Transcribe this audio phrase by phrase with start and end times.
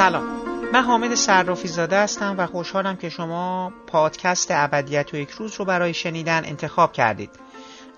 [0.00, 0.24] سلام.
[0.72, 5.64] من حامد صرافی زاده هستم و خوشحالم که شما پادکست ابدیت و یک روز رو
[5.64, 7.30] برای شنیدن انتخاب کردید.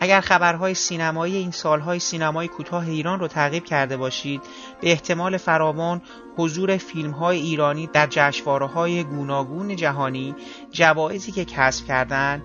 [0.00, 4.42] اگر خبرهای سینمایی این سالهای سینمای کوتاه ایران رو تعقیب کرده باشید
[4.80, 6.02] به احتمال فراوان
[6.36, 10.34] حضور فیلمهای ایرانی در جشنواره های گوناگون جهانی
[10.70, 12.42] جوایزی که کسب کردند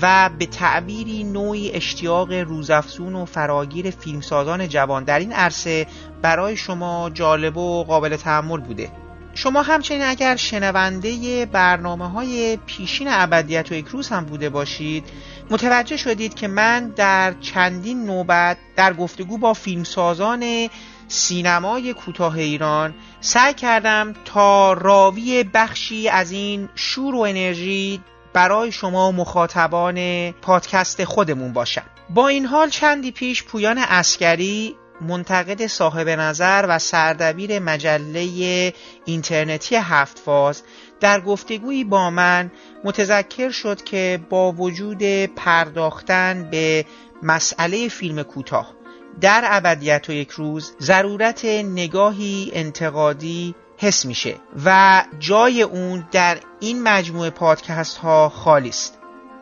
[0.00, 5.04] و به تعبیری نوعی اشتیاق روزافزون و فراگیر فیلمسازان جوان.
[5.04, 5.86] در این عرصه
[6.22, 8.90] برای شما جالب و قابل تحمل بوده.
[9.34, 15.04] شما همچنین اگر شنونده برنامه های پیشین ابدیت و یک روز هم بوده باشید
[15.50, 20.68] متوجه شدید که من در چندین نوبت در گفتگو با فیلمسازان
[21.08, 28.00] سینمای کوتاه ایران سعی کردم تا راوی بخشی از این شور و انرژی
[28.32, 31.84] برای شما مخاطبان پادکست خودمون باشم.
[32.10, 38.74] با این حال چندی پیش پویان اسکری منتقد صاحب نظر و سردبیر مجله
[39.04, 40.62] اینترنتی هفت فاز
[41.00, 42.50] در گفتگویی با من
[42.84, 46.84] متذکر شد که با وجود پرداختن به
[47.22, 48.74] مسئله فیلم کوتاه
[49.20, 56.82] در ابدیت و یک روز ضرورت نگاهی انتقادی حس میشه و جای اون در این
[56.82, 58.98] مجموعه پادکست ها خالی است.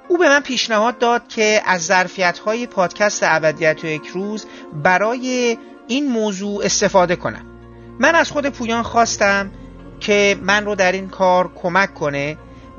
[0.09, 4.47] او به من پیشنهاد داد که از ظرفیت های پادکست ابدیت و یک روز
[4.83, 7.47] برای این موضوع استفاده کنم.
[7.99, 9.51] من از خود پویان خواستم
[10.01, 12.37] که من رو در این کار کمک کنه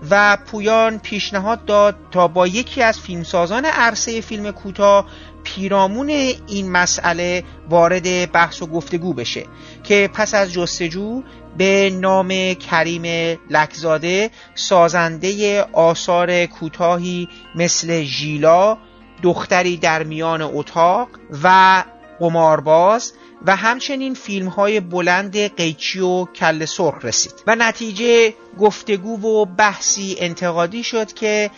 [0.09, 5.05] و پویان پیشنهاد داد تا با یکی از فیلمسازان عرصه فیلم کوتاه
[5.43, 9.45] پیرامون این مسئله وارد بحث و گفتگو بشه
[9.83, 11.23] که پس از جستجو
[11.57, 18.77] به نام کریم لکزاده سازنده آثار کوتاهی مثل ژیلا
[19.23, 21.07] دختری در میان اتاق
[21.43, 21.83] و
[22.19, 23.13] قمارباز
[23.45, 27.33] و همچنین فیلم های بلند قیچی و کل سرخ رسید.
[27.47, 31.51] و نتیجه گفتگو و بحثی انتقادی شد که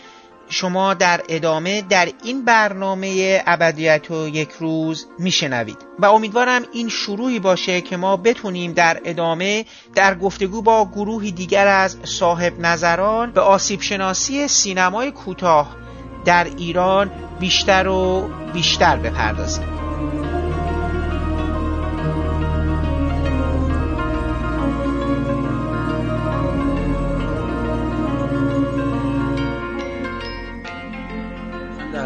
[0.48, 5.78] شما در ادامه در این برنامه ابدیت و یک روز میشنوید.
[5.98, 11.66] و امیدوارم این شروعی باشه که ما بتونیم در ادامه در گفتگو با گروهی دیگر
[11.66, 15.76] از صاحب نظران به آسیب شناسی سینمای کوتاه
[16.24, 17.10] در ایران
[17.40, 19.83] بیشتر و بیشتر بپردازیم.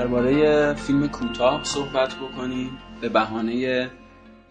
[0.09, 2.79] درباره فیلم کوتاه صحبت بکنیم.
[3.01, 3.91] به بهانه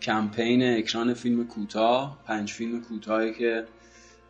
[0.02, 3.66] کمپین اکران فیلم کوتاه پنج فیلم کوتاهی که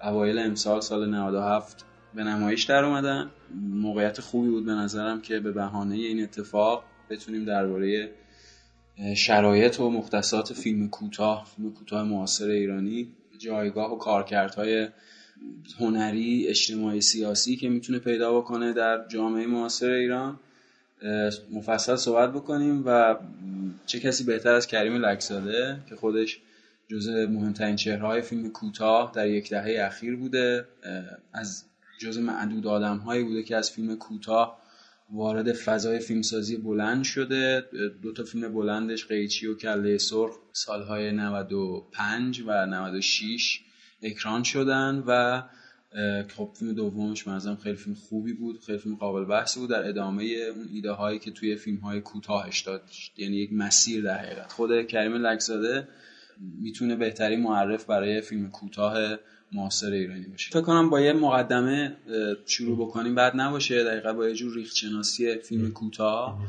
[0.02, 3.32] اوایل امسال سال 97 به نمایش در اومدن.
[3.56, 8.12] موقعیت خوبی بود به نظرم که به بهانه این اتفاق بتونیم درباره
[9.16, 13.08] شرایط و مختصات فیلم کوتاه فیلم کوتاه معاصر ایرانی
[13.38, 14.88] جایگاه و کارکردهای
[15.80, 20.40] هنری اجتماعی سیاسی که می‌تونه پیدا بکنه در جامعه معاصر ایران.
[21.52, 23.16] مفصل صحبت بکنیم و
[23.86, 26.40] چه کسی بهتر از کریم لکزاده که خودش
[26.92, 30.66] جزء مهمترین چهرهای فیلم کوتاه در یک دهه اخیر بوده
[31.34, 31.66] از
[32.00, 34.62] جزء معدود آدم هایی بوده که از فیلم کوتاه
[35.10, 37.64] وارد فضای فیلمسازی بلند شده.
[38.02, 43.60] دو تا فیلم بلندش قیچی و کله سرخ سالهای 95 و 96
[44.02, 45.44] اکران شدن و
[46.36, 49.70] خب فیلم دومش منظرم خیلی فیلم خوبی بود خیلی فیلم قابل بحثی بود.
[49.70, 52.82] در ادامه اون ایده هایی که توی فیلم های کوتاهش داد
[53.18, 54.52] یعنی یک مسیر در حقیقت.
[54.52, 55.88] خود کریم لکزاده
[56.62, 59.18] می‌تونه بهترین معرف برای فیلم کوتاه
[59.52, 60.50] معاصر ایرانی باشه.
[60.52, 61.98] فکر کنم با یه مقدمه
[62.46, 63.16] شروع بکنیم.
[63.16, 66.40] بعد نباشه دقیقا با یه جور ریختشناسی فیلم کوتاه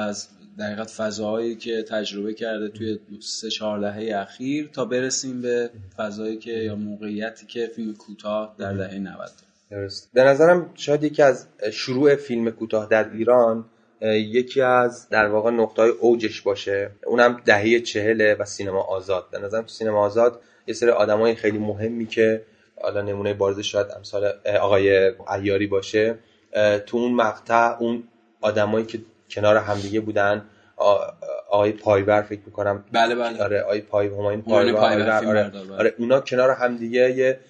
[0.00, 6.38] از دقیقت فضاهایی که تجربه کرده توی سه چهار دهه اخیر تا برسیم به فضایی
[6.38, 9.30] که یا موقعیتی که فیلم کوتاه در دهه 90
[9.70, 10.10] درست.
[10.14, 13.64] به نظرم شاید یکی از شروع فیلم کوتاه در ایران
[14.02, 16.90] یکی از در واقع نقطه اوجش باشه.
[17.06, 19.26] اونم دهه چهله و سینما آزاد.
[19.32, 22.42] به نظرم سینما آزاد یه سری آدمای خیلی مهمی که
[22.82, 26.18] حالا نمونه بارز شاید امثال آقای عیاری باشه
[26.86, 28.02] تو اون مقطع اون
[28.40, 28.98] آدمایی که
[29.30, 30.44] کنار همدیگه بودن.
[31.50, 33.42] آقای پایور فکر می‌کنم بله بله.
[33.42, 37.40] آره آقای پای هماین پایور, آره, آره, آره اونا کنار همدیگه یه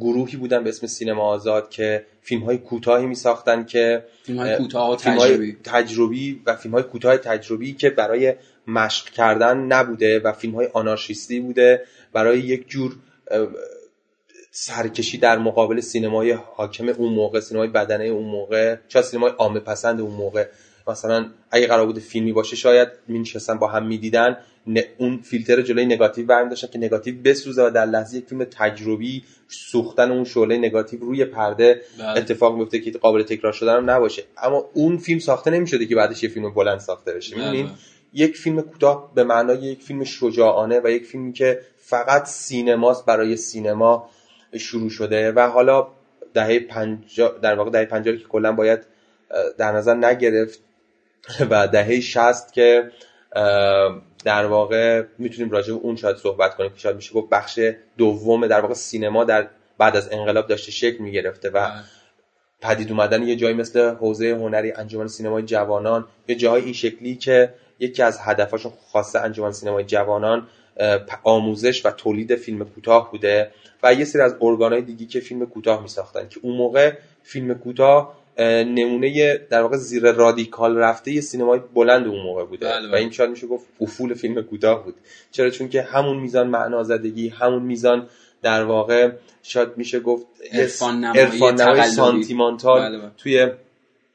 [0.00, 4.56] گروهی بودن به اسم سینما آزاد که فیلم های کوتاهی می ساختن که فیلم های
[4.56, 5.56] کوتاه و تجربی.
[5.64, 8.34] تجربی و فیلم های کوتاه تجربی که برای
[8.66, 11.82] مشق کردن نبوده و فیلم های آنارشیستی بوده.
[12.12, 12.96] برای یک جور
[14.50, 20.00] سرکشی در مقابل سینمای حاکم اون موقع سینمای بدنه اون موقع چه سینمای عامه پسند
[20.00, 20.46] اون موقع.
[20.88, 24.36] مثلا اگه قرار بود فیلمی باشه شاید مینشستن با هم می‌دیدن
[24.98, 29.22] اون فیلتر جلوی نگاتیو برمی داشتن که نگاتیو بسوزه و در لحظه یک فیلم تجربی
[29.48, 32.08] سوختن اون شعله نگاتیو روی پرده بله.
[32.08, 36.22] اتفاق میفته که قابل تکرار شدن هم نباشه اما اون فیلم ساخته نمی‌شده که بعدش
[36.22, 37.44] یه فیلم بلند ساخته بشه بله.
[37.44, 37.70] می‌دونین
[38.12, 43.36] یک فیلم کوتاه به معنای یک فیلم شجاعانه و یک فیلمی که فقط سینماست برای
[43.36, 44.10] سینما
[44.56, 45.88] شروع شده و حالا
[46.34, 48.80] دهه پنجا در واقع دهه پنجاه که کلا باید
[49.58, 50.60] در نظر نگرفت
[51.50, 52.90] و دهه شست که
[54.24, 57.60] در واقع می‌تونیم راجع به اون شاید صحبت کنیم که شاید میشه گفت بخش
[57.96, 59.48] دوم در واقع سینما در
[59.78, 61.82] بعد از انقلاب داشته شکل می‌گرفته و بله.
[62.60, 67.54] پدید اومدن یه جایی مثل حوزه هنری انجمن سینمای جوانان یه جای این شکلی که
[67.78, 70.46] یکی از هدفاشون خاصه انجمن سینمای جوانان
[71.22, 73.50] آموزش و تولید فیلم کوتاه بوده
[73.82, 76.92] و یه سری از ارگانهای دیگی که فیلم کوتاه میساختن که اون موقع
[77.22, 78.14] فیلم کوتاه
[78.44, 82.68] نمونه در واقع زیر رادیکال رفته یه سینمای بلند اون موقع بوده.
[82.68, 84.94] بله، و این شاید میشه گفت افول فیلم کوتاه بود.
[85.30, 88.08] چرا؟ چون که همون میزان معنازدگی همون میزان
[88.42, 89.10] در واقع
[89.42, 93.10] شاید میشه گفت ارفان نمایی سانتیمانتال بله، بله.
[93.16, 93.48] توی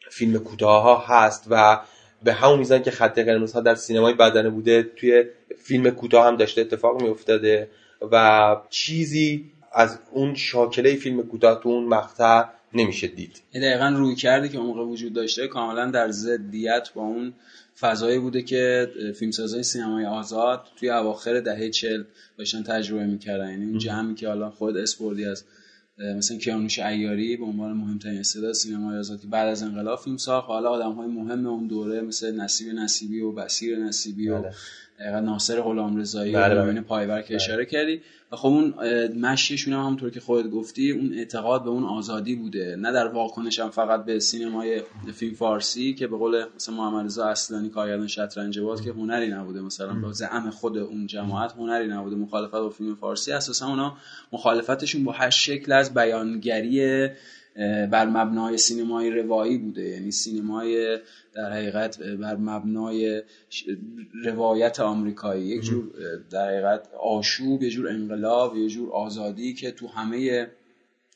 [0.09, 1.79] فیلم کوتاه ها هست و
[2.23, 5.23] به همون میزان که خط قرمز ها در سینمای بدنه بوده توی
[5.57, 7.69] فیلم کوتاه هم داشته اتفاق میافتاده
[8.11, 13.41] و چیزی از اون شاکله فیلم کوتاه تو اون مقطع نمیشه دید.
[13.53, 17.33] دقیقا روی کرده که موقع وجود داشته کاملا در ضدیت با اون
[17.79, 22.03] فضایی بوده که فیلمسازای سینمای آزاد توی اواخر دهه چل
[22.37, 23.49] داشتن تجربه می‌کردن.
[23.49, 25.43] یعنی اون جمعی که الان خود اسپوردی از
[25.97, 30.47] مثلا کیانوش ایاری به عنوان مهمترین استعداد سینمای آزادی بعد از انقلاب فیلم ساخت.
[30.47, 34.43] حالا آدم های مهم اون دوره مثل نصیب نصیبی و بسیر نصیبی و
[34.99, 35.19] بله.
[35.19, 36.81] ناصر غلامرضایی بله و بله.
[36.81, 38.01] پایور که اشاره کردی.
[38.31, 38.73] و خب اون
[39.19, 42.75] مشیشون هم همونطور که خودت گفتی اون اعتقاد به اون آزادی بوده.
[42.75, 44.81] نه در واکنش هم فقط به سینمای
[45.13, 49.61] فیلم فارسی که به قول مثلا محمد رضا اصلانی کارگردان شطرنج باز که هنری نبوده.
[49.61, 52.15] مثلا به زعم خود اون جماعت هنری نبوده.
[52.15, 53.31] مخالفت با فیلم فارسی.
[53.31, 53.97] اساسا اونا
[54.31, 57.09] مخالفتشون با هر شکل از بیانگری
[57.91, 59.83] بر مبنای سینمای روایی بوده.
[59.83, 60.99] یعنی سینمای
[61.33, 63.23] در حقیقت بر مبنای
[64.25, 65.45] روایت آمریکایی.
[65.45, 65.91] یک جور
[66.31, 70.47] در حقیقت آشوب یه جور انقلاب یه جور آزادی که تو همه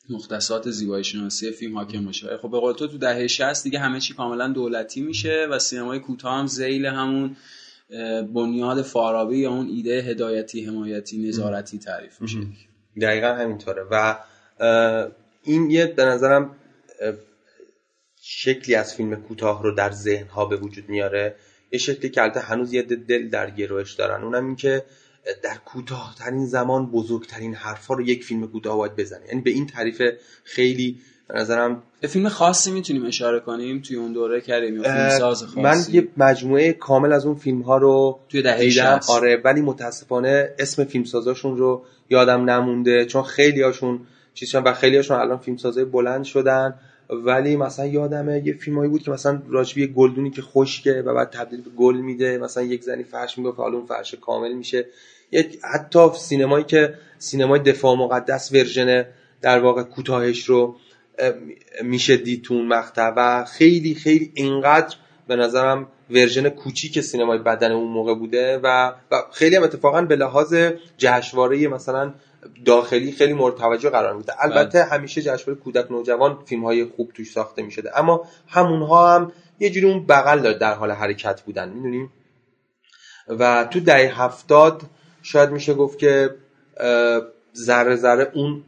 [0.09, 2.37] مختصات زیبایی شناسی فیلم حاکم باشه.
[2.37, 5.99] خب به قول تو تو دهه 60 دیگه همه چی کاملا دولتی میشه و سینمای
[5.99, 7.35] کوتاه هم ذیل همون
[8.33, 12.39] بنیاد فارابی یا اون ایده هدایتی حمایتی نظارتی تعریف میشه.
[13.01, 13.83] دقیقا همینطوره.
[13.91, 14.15] و
[15.47, 16.55] این یه به نظرم
[18.21, 21.35] شکلی از فیلم کوتاه رو در ذهن ها به وجود میاره.
[21.71, 24.23] یه شکلی که البته هنوز یه دل در گروش دارن.
[24.23, 24.83] اونم این که
[25.43, 29.25] در کوتاهترین زمان بزرگترین حرفا رو یک فیلم کوتاه باید بزنه.
[29.27, 30.01] یعنی به این تعریف
[30.43, 35.09] خیلی به نظرم به فیلم خاصی می‌تونیم اشاره کنیم؟ توی اون دوره کردیم یا فیلم
[35.09, 39.61] ساز خاصی؟ من یه مجموعه کامل از اون فیلم ها رو توی دهه آره ولی
[39.61, 43.99] متاسفانه اسم فیلم سازاشون رو یادم نمونده چون خیلی هاشون
[44.37, 46.79] چیزشون و خیلی هاشون الان فیلم سازای بلند شدن.
[47.09, 51.29] ولی مثلا یادمه یه فیلمایی بود که مثلا راجب یه گلدونی که خشکه و بعد
[51.29, 52.37] تبدیل به گل میده.
[52.37, 54.85] مثلا یک زنی فرش می‌بافت حالا اون فرش کامل میشه.
[55.31, 59.05] یک حتی سینمایی که سینمای دفاع مقدس version
[59.41, 60.75] در واقع کوتاهش رو
[61.83, 63.13] میشه دید تو مقطع.
[63.17, 64.95] و خیلی خیلی اینقدر
[65.27, 68.59] به نظرم version کوچیک سینمای بدنه اون موقع بوده.
[68.63, 70.55] و, و خیلی هم اتفاقا به لحاظ
[70.97, 72.13] جشنواره مثلا
[72.65, 74.89] داخلی خیلی مورد توجه قرار میده البته بله.
[74.89, 77.99] همیشه جشنواره کودک نوجوان فیلم های خوب توش ساخته می‌شده.
[77.99, 82.11] اما همونها هم یه جوری اون بغل در حال حرکت بودن می‌دونیم
[83.27, 84.81] و تو دهه هفتاد
[85.21, 86.35] شاید میشه گفت که
[87.55, 88.63] ذره ذره اون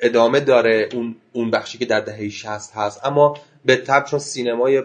[0.00, 3.06] ادامه داره اون اون بخشی که در دهه 60 هست.
[3.06, 4.82] اما به طب چون سینمای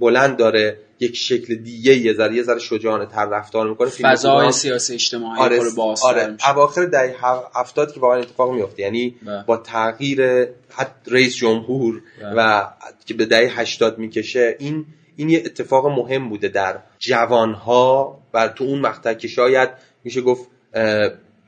[0.00, 4.94] بلند داره یک شکل دیگه یه ذره یه ذره شجاعانه تر رفتار می‌کنه فضای سیاسی
[4.94, 6.36] اجتماعی آره باز آره.
[6.48, 7.14] اواخر دهه
[7.54, 12.02] 70 که واقعا اتفاق میفته یعنی با, با تغییر حد رئیس جمهور
[12.36, 12.68] و
[13.06, 14.86] که به دهه 80 می‌کشه این
[15.16, 19.70] این یه اتفاق مهم بوده در جوانها و تو اون مقطع که شاید
[20.04, 20.48] میشه گفت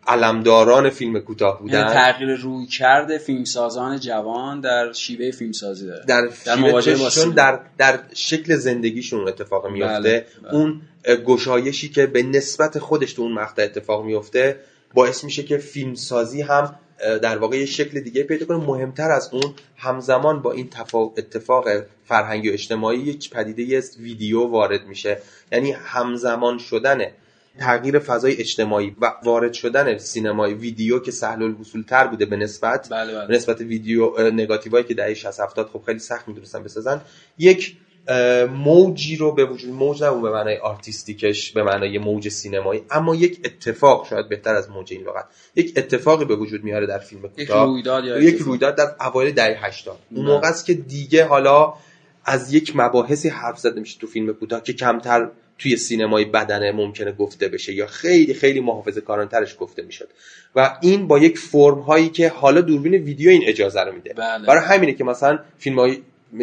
[0.09, 1.79] علمداران فیلم کوتاه بودن.
[1.79, 6.05] یعنی تغییر روی کرده فیلمسازان جوان در شیوه فیلمسازی داره.
[6.05, 10.01] در, در مواجهه در در شکل زندگیشون اتفاق میفته.
[10.01, 10.55] بله، بله.
[10.55, 10.81] اون
[11.27, 14.57] گشایشی که به نسبت خودش تو اون مقطع اتفاق میفته
[14.95, 16.75] باعث میشه که فیلمسازی هم
[17.23, 18.57] در واقع یه شکل دیگه پیدا کنه.
[18.57, 20.71] مهمتر از اون همزمان با این
[21.17, 21.69] اتفاق
[22.05, 25.19] فرهنگی و اجتماعی یک پدیده ویدیو وارد میشه.
[25.53, 27.01] یعنی همزمان شدن
[27.59, 32.89] تغییر فضای اجتماعی و وارد شدن سینمای ویدیو که سهل الوصول تر بوده به نسبت
[32.91, 33.27] بله بله.
[33.27, 37.01] به نسبت ویدیو نگاتیوایی که دهه 60 70 خب خیلی سخت می‌تونستن بسازن
[37.39, 37.77] یک
[38.51, 43.15] موجی رو به وجود موج نه به معنای artistic ش به معنای موج سینمایی اما
[43.15, 45.25] یک اتفاق شاید بهتر از موج این لغت
[45.57, 49.67] یک اتفاقی به وجود میاره در فیلم یک رویداد یا یک رویداد در اوایل دهه
[49.67, 51.75] 80 اون موقع است که دیگه حالا
[52.25, 57.13] از یک مباحثی حرف زده میشه تو فیلم کوتاه که کمتر توی سینمای بدنه ممکنه
[57.13, 60.09] گفته بشه یا خیلی خیلی محافظه کارانه‌ترش گفته می‌شد.
[60.57, 64.15] و این با یک فرم هایی که حالا دوربین ویدیو این اجازه رو میده.
[64.15, 64.47] بله.
[64.47, 65.99] برای همینه که مثلا فیلم های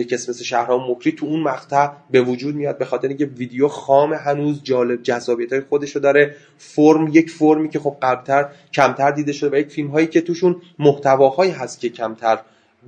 [0.10, 4.13] کس مثل شهرام مکری تو اون مقطع به وجود میاد به خاطر اینکه ویدیو خام
[4.13, 6.36] هنوز جالب جذابیت های خودشو داره.
[6.57, 10.62] فرم یک فرمی که خب قبلتر کمتر دیده شده و یک فیلم هایی که توشون
[10.79, 12.39] محتواهایی هست که کمتر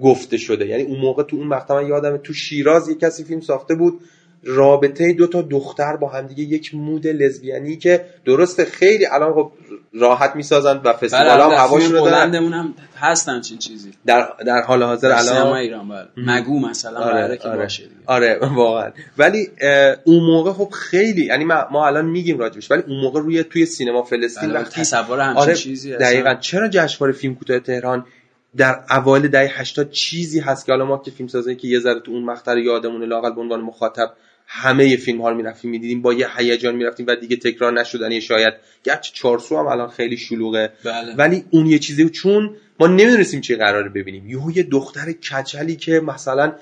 [0.01, 0.67] گفته شده.
[0.67, 3.99] یعنی اون موقع تو اون مقطع من یادمه تو شیراز یک کسی فیلم ساخته بود.
[4.43, 9.51] رابطه دو تا دختر با همدیگه یک مود لزبیانی که درسته خیلی الان خب
[9.93, 13.91] راحت می‌سازن و فستیوال بله هم فیلم رو دارن هستن چین چیزی.
[14.05, 16.07] در در حال حاضر در سینما الان ایران بله.
[16.17, 17.57] مگو مثلا آره قراره که آره.
[17.57, 17.95] باشه دیگه.
[18.05, 18.91] آره واقعا.
[19.17, 19.49] ولی
[20.03, 24.03] اون موقع خب خیلی یعنی ما, الان میگیم راجبش ولی اون موقع روی توی سینما
[24.03, 25.91] فلسطین بله، وقتی تصور همچین آره چیزی.
[25.91, 28.05] دقیقا چرا جشنواره فیلم کوتاه تهران
[28.57, 31.99] در اوایل دهه 80 چیزی هست که حالا ما که فیلم سازی که یه ذره
[31.99, 34.13] تو اون مقطع رو یادمونه لاقل به عنوان مخاطب
[34.47, 38.53] همه فیلم ها رو می‌رفتیم می‌دیدیم با یه هیجان می‌رفتیم و دیگه تکرار نشدنی شاید
[38.83, 40.71] گرچه چارسو هم الان خیلی شلوغه.
[40.83, 41.15] بله.
[41.15, 44.29] ولی اون یه چیزی چون ما نمی‌دونستیم چی قراره ببینیم.
[44.29, 46.53] یهو یه دختر کچلی که مثلا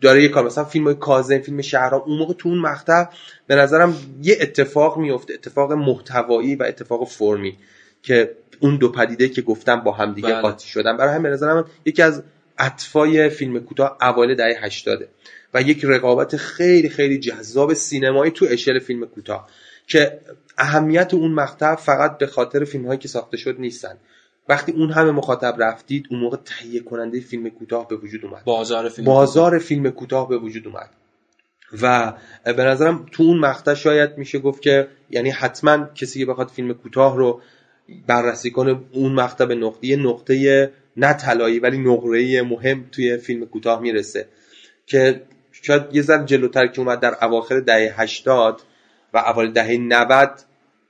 [0.00, 3.04] داره یه کار مثلا فیلم کاظم فیلم شهرام اون موقع تو اون مقطع
[3.46, 7.56] به نظرم یه اتفاق میفته اتفاق محتوایی و اتفاق فرمی
[8.02, 10.40] که اون دو پدیده که گفتم با هم دیگه بله.
[10.40, 10.96] قاطی شدن.
[10.96, 12.22] برای همین به نظرم یکی از
[12.58, 15.08] اطفای فیلم کوتاه اوایل دهه 80
[15.54, 19.48] و یک رقابت خیلی خیلی جذاب سینمایی تو اشل فیلم کوتاه
[19.86, 20.20] که
[20.58, 23.98] اهمیت اون مقطع فقط به خاطر فیلم هایی که ساخته شد نیستن.
[24.48, 28.44] وقتی اون همه مخاطب رفتید اون موقع تهیه کننده فیلم کوتاه به وجود اومد.
[28.44, 30.90] بازار فیلم بازار فیلم کوتاه به وجود اومد.
[31.82, 32.12] و
[32.44, 36.72] به نظرم تو اون مقطع شاید میشه گفت که یعنی حتما کسی که بخواد فیلم
[36.72, 37.40] کوتاه رو
[38.06, 43.46] بررسی کنه اون مقطع به نقطه یه نقطه نه طلایی ولی نقره مهم توی فیلم
[43.46, 44.28] کوتاه می‌رسه.
[44.86, 45.22] که
[45.62, 48.62] شاید یه ذره جلوتر که اومد در اواخر دهه 80
[49.14, 50.30] و اوایل دهه 90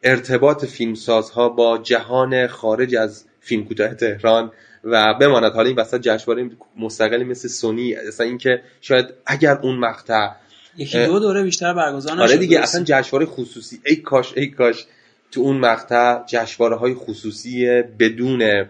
[0.03, 4.53] ارتباط فیلمسازها با جهان خارج از فیلم کوتاه تهران
[4.85, 10.29] و بماند حالا این وسط جشنواره مستقلی مثل سونی اصلا اینکه شاید اگر اون مقطع
[10.77, 12.79] یکی دو دوره بیشتر برگزار آره نشد دیگه درسته.
[12.79, 14.87] اصلا جشنواره خصوصی ای کاش ای کاش
[15.31, 18.67] تو اون مقطع جشنواره های خصوصی بدون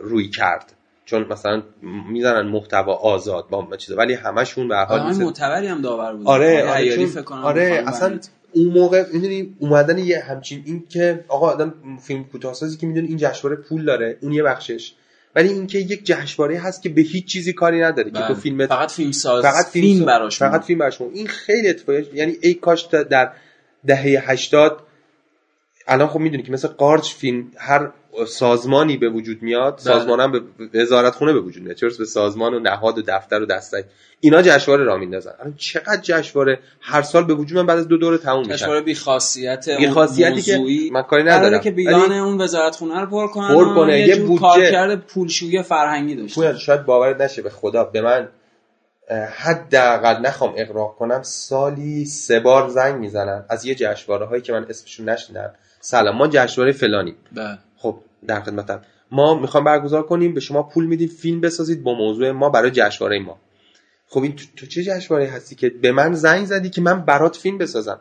[0.00, 0.72] روی کرد
[1.10, 1.62] چون مثلا
[2.10, 6.26] می‌زنن محتوا آزاد با چیزا ولی همشون به حال آقای مثل- معتبری هم داور بود
[6.26, 8.18] آره آره, عیاری چون- فکر کنم آره اصلا.
[8.52, 13.16] اون موقع می‌دونی اومدن یه همچین این که آقا آدم فیلم کوتاه‌سازی که می‌دونی این
[13.16, 14.92] جشنواره پول داره اون یه بخشش
[15.36, 18.28] ولی اینکه یک جشنواره هست که به هیچ چیزی کاری نداره که بله.
[18.28, 20.64] تو فیلم فقط فیلم ساز فقط فیلم, فیلم, براش فقط.
[20.64, 21.00] فیلم براش.
[21.00, 23.32] این خیلی اتفاقی یعنی ای کاش در
[23.86, 24.82] دهه 80
[25.86, 27.90] الان خب می‌دونی که مثل قارچ فیلم هر
[28.28, 29.82] سازمانی به وجود میاد بله.
[29.82, 30.40] سازمان هم به
[30.80, 31.76] وزارت خونه به وجود میاد.
[31.76, 33.84] چرا؟ به سازمان و نهاد و دفتر و دستک
[34.20, 35.32] اینا جشنواره را میندازن.
[35.40, 38.80] الان چقدر جشنواره؟ هر سال به وجود من بعد از دو دوره تموم میشن جشنواره
[38.80, 40.58] بی خاصیت بی خاصیتی که
[40.92, 41.60] من کاری ندارم.
[41.60, 44.00] که بیان اون وزارت خونه رو پر کنن پر کنه.
[44.00, 46.58] یه, بودجه- کارکرد پولشویی فرهنگی داشته.
[46.58, 47.84] شاید باورت نشه به خدا.
[47.84, 48.28] به من
[49.36, 54.66] حداقل نخوام اقراق کنم سالی سه بار زنگ می‌زنن از یه جشنواره هایی که من
[54.68, 55.50] اسمشون نشنیدم
[55.80, 57.14] سلام ما جشنواره فلانی.
[57.32, 57.58] بله.
[58.26, 58.82] در خدمتم.
[59.10, 63.18] ما می‌خوام برگزار کنیم به شما پول میدیم فیلم بسازید با موضوع ما برای جشنواره
[63.18, 63.40] ما.
[64.06, 67.58] خب این تو, چه جشنواره هستی که به من زنگ زدی که من برات فیلم
[67.58, 68.00] بسازم؟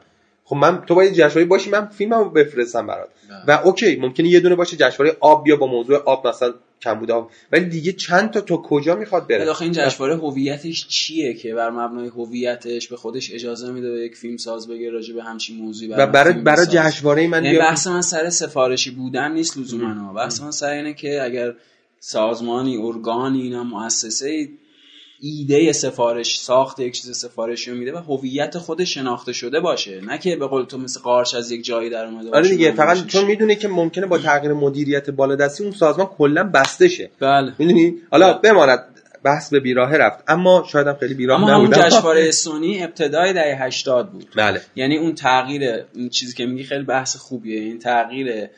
[0.49, 3.09] خب من تو باید جشنواره باشی من فیلممو بفرستم برات.
[3.47, 7.31] و اوکی ممکنه یه دونه باشه جشنواره آب بیا با موضوع آب مثلا کمبود آب.
[7.51, 11.69] ولی دیگه چند تا تا کجا می‌خواد بره؟ آخه این جشنواره هویتش چیه که بر
[11.69, 15.91] مبنای هویتش به خودش اجازه میده به یک فیلم ساز بگه راجع به همچین موضوعی
[15.91, 16.65] و برای برای.
[16.65, 20.13] جشنواره من یعنی بیا بحث من سر سفارشی بودن نیست لزوما.
[20.13, 21.53] بحث من سر اینه که اگر
[21.99, 24.49] سازمانی ارگانی اینا مؤسسه
[25.21, 30.01] ایده سفارش ساخت یک چیز سفارشی رو میده و هویت خودش شناخته شده باشه.
[30.01, 32.69] نه که به قول تو مثل قارچ از یک جایی در اومده آره باشه دیگه
[32.69, 33.07] من فقط.
[33.07, 37.53] چون می‌دونه که ممکنه با تغییر مدیریت بالادستی اون سازمان کلا بسته شه بله.
[37.59, 38.85] می‌دونی؟ حالا بماند
[39.23, 40.23] بحث به بیراهه رفت.
[40.27, 44.27] اما شاید هم خیلی بیراه اما همون نبود جشنواره سونی ابتدای دهه 80 بود.
[44.35, 44.61] بله.
[44.75, 47.59] یعنی اون تغییر این چیزی که میگی خیلی بحث خوبیه.
[47.59, 48.49] این تغییر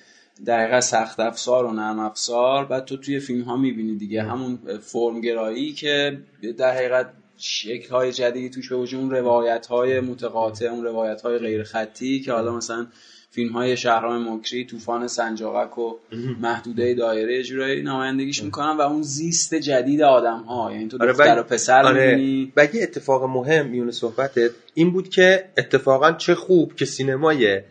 [0.48, 2.66] دقیقا سخت افزار و نرم افزار.
[2.66, 6.18] بعد تو توی فیلم ها می‌بینی دیگه همون فرمگرایی که
[6.58, 11.38] در حقیقت شکل های جدیدی توش به وجود اون روایت های متقاطع اون روایت های
[11.38, 12.88] غیر خطی که حالا مثلا
[13.30, 15.94] فیلم های شهرام مکری طوفان سنجاقک و
[16.42, 21.24] محدوده دایره جورایی نمایندگیش می‌کنن و اون زیست جدید آدم ها یعنی تو آره، دختر
[21.24, 22.54] ولی- و پسر آره می‌بینی.
[22.58, 27.62] و یه اتفاق مهم میون صحبتت این بود که اتفاقا چه خوب که سینمای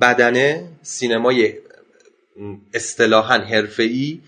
[0.00, 1.52] بدنه سینمای
[2.74, 4.20] اصطلاحا حرفه‌ای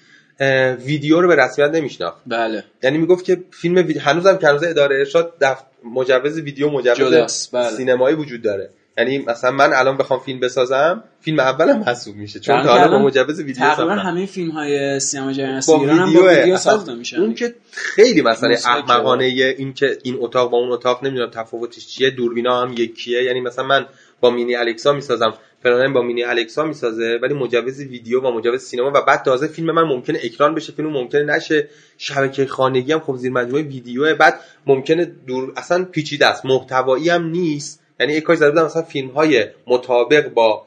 [0.84, 2.16] ویدیو رو به رسمیت نمیشناخت.
[2.26, 2.64] بله.
[2.82, 3.98] یعنی می‌گفت که فیلم وید...
[3.98, 5.62] هنوزم که هنوز اداره ارشاد دف...
[5.94, 7.70] مجوز ویدیو مجوز بله.
[7.70, 8.70] سینمایی وجود داره.
[8.98, 12.40] یعنی مثلا من الان بخوام فیلم بسازم فیلم اولم حسوب میشه.
[12.40, 15.98] چون چون تا حالا با مجوز ویدیو تقریبا همه فیلم های سینما جهانی با ایران
[15.98, 17.16] هم ویدیو با ویدیو ساخته میشن.
[17.16, 18.76] اون که خیلی مسئله مسلکه.
[18.76, 23.22] احمقانه این که این اتاق با اون اتاق نمی‌دونم تفاوتش چیه دوربینا هم یکیه.
[23.22, 23.86] یعنی مثلا من
[24.20, 25.34] با مینی الکسا می‌سازم.
[25.62, 29.70] فلان با مینی الکسا می‌سازه ولی مجوز ویدیو و مجوز سینما و بعد تازه فیلم
[29.70, 31.68] من ممکنه اکران بشه فیلم ممکنه نشه.
[31.98, 36.46] شبکه خانگی هم خب زیر مجموعه ویدیو بعد ممکنه دور اصلا پیچیده است.
[36.46, 37.82] محتوایی هم نیست.
[38.00, 40.66] یعنی یک کاری زده مثلا فیلم های مطابق با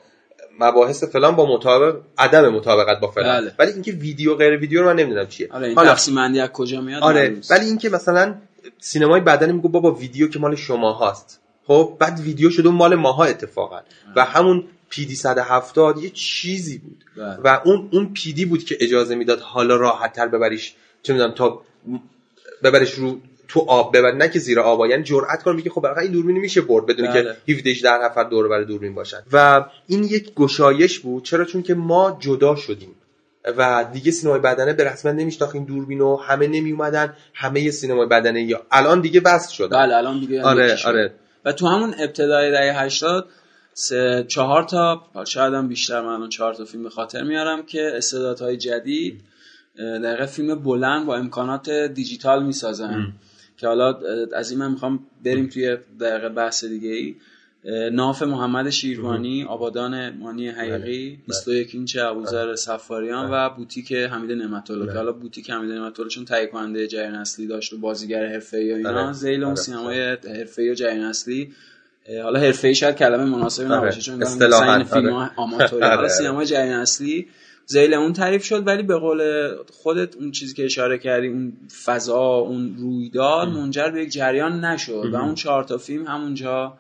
[0.60, 3.42] مباحث فلان با مطابق عدم مطابقت با فلان.
[3.42, 3.54] بله.
[3.60, 5.48] ولی اینکه ویدیو غیر ویدیو رو من نمی‌دونم چیه.
[5.52, 7.36] آره این حالا تقسیم از کجا میاد؟ آره.
[7.50, 8.36] ولی اینکه مثلا
[8.80, 13.24] سینمای بدنی میگه بابا ویدیو که مال شما هاست خب بعد ویدیو شده مال ماها
[13.24, 13.80] اتفاقا.
[14.16, 17.04] و همون پی دی 170 یه چیزی بود.
[17.18, 17.38] بله.
[17.44, 20.74] و اون اون پی دی بود که اجازه می‌داد حالا راحت تر ببریش
[21.04, 21.62] چه می‌دونم تا
[22.64, 26.04] ببرش رو تو آب ببر نه که زیر آب یعنی جرأت کنه میگه خب بالاخره
[26.04, 27.36] این دوربین میشه برد بدون بله.
[27.46, 29.18] که 17 18 نفر دور بر دوربین باشن.
[29.32, 31.24] و این یک گشایش بود.
[31.24, 32.96] چرا؟ چون که ما جدا شدیم.
[33.58, 38.08] و دیگه سینمای بدنه به رسمیت نمیشناخت این دوربین و همه نمی اومدن همه سینمای
[38.08, 39.78] بدنه یا الان دیگه بس شدن.
[39.78, 40.88] بله الان دیگه آره شد.
[40.88, 41.14] آره.
[41.46, 43.30] و تو همون ابتدای دهه 80
[43.74, 47.92] سه چهار تا شاید هم بیشتر من الان چهار تا فیلم به خاطر میارم که
[47.96, 49.22] استعدادهای جدید
[49.80, 53.14] واقع فیلم بلند با امکانات دیجیتال می‌سازن.
[53.58, 54.00] که حالا
[54.36, 57.16] از این من می‌خوام بریم توی واقع بحث دیگه ای
[57.92, 64.86] ناف محمد شیروانی آبادان مانی حقیقی 21 اینچ ابوذر صفاریان و بوتیک حمید نعمت الله
[64.86, 68.74] که حالا بوتیک حمید نعمت الله چون تهیه کننده جریان اصلی داشت و بازیگر حرفه‌ای
[68.74, 69.14] و اینا.
[69.14, 69.56] ذیل اون.
[69.56, 71.54] سینمای حرفه‌ای و جریان اصلی
[72.24, 73.66] حالا حرفه‌ای شاید کلمه مناسبی.
[73.66, 75.32] نباشه چون اصطلاحاً، مثلا فیلم.
[75.36, 76.08] آماتوری حالا آره.
[76.18, 77.28] سینما جریان اصلی
[77.72, 81.54] ذیل اون تعریف شد ولی به قول خودت اون چیزی که اشاره کردی اون
[81.86, 86.74] فضا اون رویداد منجر به یک جریان نشد و اون چهار تا فیلم همونجا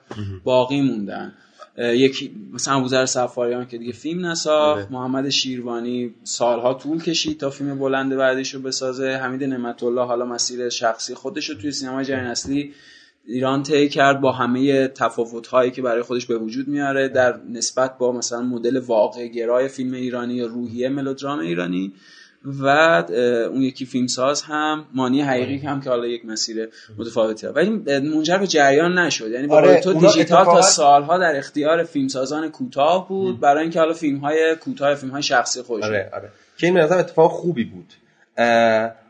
[0.44, 1.34] باقی موندن.
[1.78, 4.88] یکی مثلا ابوذر صفاریان که دیگه فیلم نساخت آره.
[4.92, 9.10] محمد شیروانی سالها طول کشید تا فیلم بلند بعدش رو بسازه.
[9.10, 12.74] حمید نعمت الله حالا مسیر شخصی خودش رو توی سینما جریان اصلی
[13.26, 18.12] ایران طی کرد با همه تفاوت‌هایی که برای خودش به وجود میاره در نسبت با
[18.12, 21.94] مثلا مدل واقع گرای فیلم ایرانی یا روحیه ملودرام ایرانی
[22.46, 22.68] و
[23.52, 27.56] اون یکی فیلمساز هم مانی حقیقی هم که حالا یک مسیر متفاوتی داره.
[27.56, 29.32] ولی منجر به جریان نشد.
[29.32, 33.94] یعنی آره، تو دیجیتال تا اتفاقاً- سالها در اختیار فیلمسازان کوتاه بود برای اینکه حالا
[33.94, 36.30] فیلم‌های کوتاه فیلم‌های شخصی خودش آره آره.
[36.58, 37.94] که این اتفاق خوبی بود.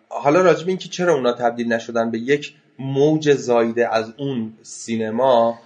[0.10, 5.60] حالا راجب این که چرا اونا تبدیل نشدن به یک موج زایده از اون سینما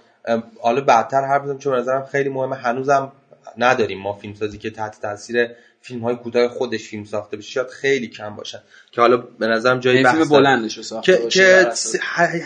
[0.62, 2.56] حالا بعدتر حرف بزنم چون نظرم خیلی مهمه.
[2.56, 3.12] هنوزم
[3.58, 5.48] نداریم ما فیلمسازی که تحت تاثیر
[5.80, 7.50] فیلم های کوتاه خودش فیلم ساخته بشه.
[7.50, 8.58] شاید خیلی کم باشن.
[8.92, 10.28] که حالا به نظرم جای یعنی فیلم بحث.
[10.32, 11.96] بلندش ساخته که, که س-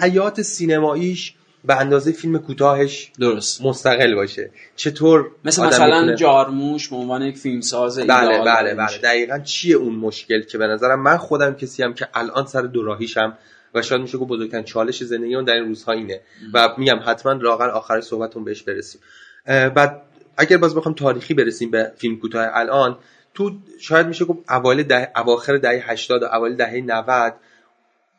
[0.02, 3.62] حیات سینماییش به اندازه فیلم کوتاهش درست.
[3.62, 4.50] مستقل باشه.
[4.76, 8.06] چطور مثل مثلا میتونه- جارموش به عنوان یک فیلمساز بله
[8.38, 8.84] بله بله.
[8.84, 8.98] میشه.
[8.98, 13.38] دقیقا چیه اون مشکل که به نظرم من خودم کسی هم که الان سر دوراهیشم
[13.74, 16.20] و شاید میشه گفت بزرگترین چالش زندگی اون در این روزها اینه.
[16.54, 19.00] و میگم حتما لاغر آخر صحبتون بهش برسیم.
[19.46, 20.02] بعد
[20.36, 22.98] اگر باز بخوام تاریخی برسیم به فیلم کوتاه الان
[23.34, 27.34] تو شاید میشه گفت اوایل ده اواخر دهه 80 و اوایل دهه 90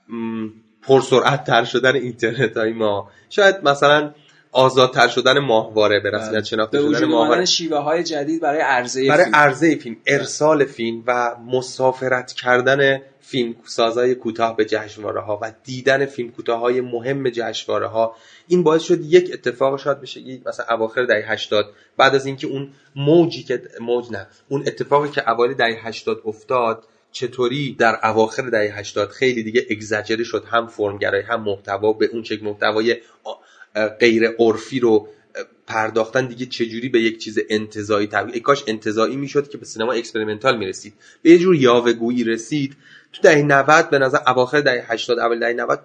[0.09, 0.47] م،
[0.81, 3.11] پرسرعت تر شدن اینترنت های ما.
[3.29, 4.13] شاید مثلا
[4.51, 7.45] آزادتر شدن ماهواره به رسمیت شناخته به شدن ماهواره.
[7.45, 9.35] شیوه های جدید برای عرضه برای فیلم.
[9.35, 16.05] عرضه فیلم ارسال فیلم و مسافرت کردن فیلم سازای کوتاه به جشنواره ها و دیدن
[16.05, 18.15] فیلم کوتاه های مهم جشنواره ها
[18.47, 21.65] این باعث شد یک اتفاق شاید بشه یک مثلا اواخر دهه 80
[21.97, 26.83] بعد از اینکه اون موجی که موج نه اون اتفاقی که اوایل دهه 80 افتاد
[27.11, 32.23] چطوری در اواخر دهه 80 خیلی دیگه اگزاجره شد هم فرمگرایی هم محتوا به اون
[32.23, 32.97] چک محتوای
[33.99, 35.07] غیر عرفی رو
[35.67, 39.93] پرداختن دیگه چجوری به یک چیز انتزاعی تبدیل ای کاش انتزاعی می‌شد که به سینما
[39.93, 40.93] experimental می‌رسید.
[41.21, 42.75] به یه جور یاوهگویی رسید.
[43.13, 45.79] تو دهه 90 به نظر اواخر دهه 80 اول دهه 90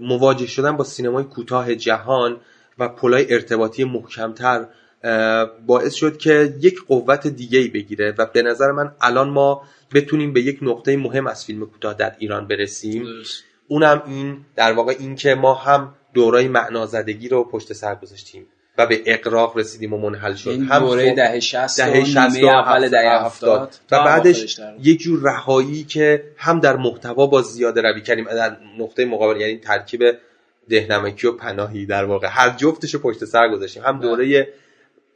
[0.00, 2.40] مواجه شدن با سینمای کوتاه جهان
[2.78, 4.66] و پلای ارتباطی محکمتر
[5.66, 9.62] باعث شد که یک قوت دیگه ای بگیره و به نظر من الان ما
[9.94, 13.06] بتونیم به یک نقطه مهم از فیلم کوتاه در ایران برسیم.
[13.68, 18.46] اونم این در واقع این که ما هم دورای معنازدگی رو پشت سر گذاشتیم
[18.78, 20.50] و به اقراق رسیدیم و منحل شد.
[20.50, 23.74] این هم دوره خب- دهه 60 دهه و 60 نیمه و اول دهه 70 70
[23.90, 29.04] و بعدش یک جور رهایی که هم در محتوا با زیاده روی کردیم در نقطه
[29.04, 30.02] مقابل یعنی ترکیب
[30.68, 32.28] دهنمکی و پناهی در واقع.
[32.30, 33.82] هر جفتش رو پشت سر گذاشتیم.
[33.82, 34.08] هم بله.
[34.08, 34.48] دوره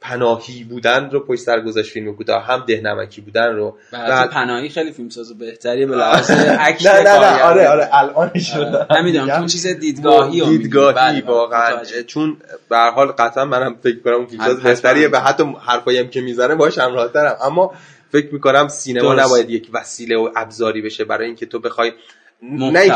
[0.01, 4.91] پناهی بودن رو پشت سر گذاشت فیلم کوتاه هم دهنمکی بودن رو و پناهی خیلی
[4.91, 6.31] فیلمساز بهتری به لحاظ
[6.67, 7.43] عکس نه نه نه.
[7.43, 10.41] آره آره الان شد نمی‌دونم چون چیز دیدگاهی.
[10.41, 11.83] دیدگاهی بله، بله، واقعا.
[12.07, 12.37] چون
[12.69, 14.69] به هر حال قطعا منم فکر کنم اون فیلمساز حتما.
[14.69, 17.73] بهتریه و حتی حرفایی هم که می‌زنه باش همراهترم اما
[18.11, 19.13] فکر می‌کنم سینما.
[19.13, 21.91] نباید یک وسیله و ابزاری بشه برای اینکه تو بخوای
[22.41, 22.95] نه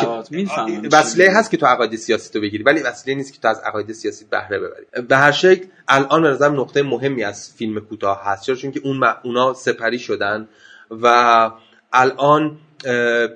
[0.91, 1.31] وسیله.
[1.31, 4.25] هست که تو عقاید سیاسی تو بگیری ولی وسیله نیست که تو از عقاید سیاسی
[4.29, 4.85] بهره ببری.
[5.07, 8.81] به هر شکل الان به نظرم نقطه مهمی از فیلم کوتاه هست چرا؟ چون که
[8.83, 10.47] اون م- اونا سپری شدن
[10.91, 11.51] و
[11.93, 13.27] الان اه،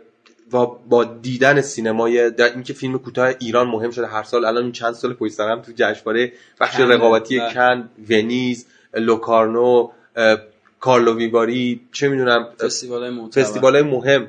[0.51, 4.93] با, دیدن سینمای در اینکه فیلم کوتاه ایران مهم شده هر سال الان این چند
[4.93, 7.53] سال پشت هم تو جشنواره بخش رقابتی بله.
[7.53, 9.91] کن ونیز لوکارنو
[10.79, 14.27] کارلو ویواری چه می‌دونم فستیوال معتبر فستیوال مهم.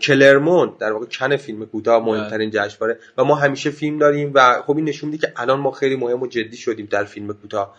[0.00, 2.12] کلرمون در واقع کن فیلم کوتاه بله.
[2.12, 2.98] مهمترین جشنواره.
[3.18, 6.22] و ما همیشه فیلم داریم و خب این نشون میده که الان ما خیلی مهم
[6.22, 7.76] و جدی شدیم در فیلم کوتاه.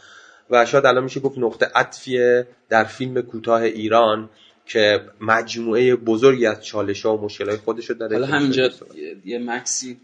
[0.49, 4.29] و شاید الان میشه گفت نقطه عطفیه در فیلم کوتاه ایران
[4.65, 8.69] که مجموعه بزرگی از چالش ها و مشکل های خودش رو داره حالا همینجا
[9.25, 9.97] یه- مکسی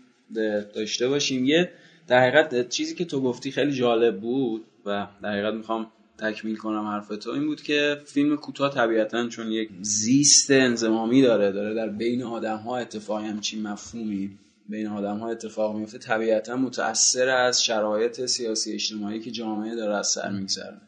[0.76, 1.46] داشته باشیم.
[1.46, 1.70] یه
[2.08, 6.86] در حقیقت چیزی که تو گفتی خیلی جالب بود و در حقیقت می‌خوام تکمیل کنم
[6.86, 11.90] حرف تو این بود که فیلم کوتاه طبیعتا چون یک زیست انزمامی داره داره در
[11.90, 14.38] بین آدم ها اتفاقی همچین مفهومی
[14.70, 20.08] بین آدم ها اتفاق میفته طبیعتا متأثر از شرایط سیاسی اجتماعی که جامعه داره از
[20.08, 20.82] سر میگذرونه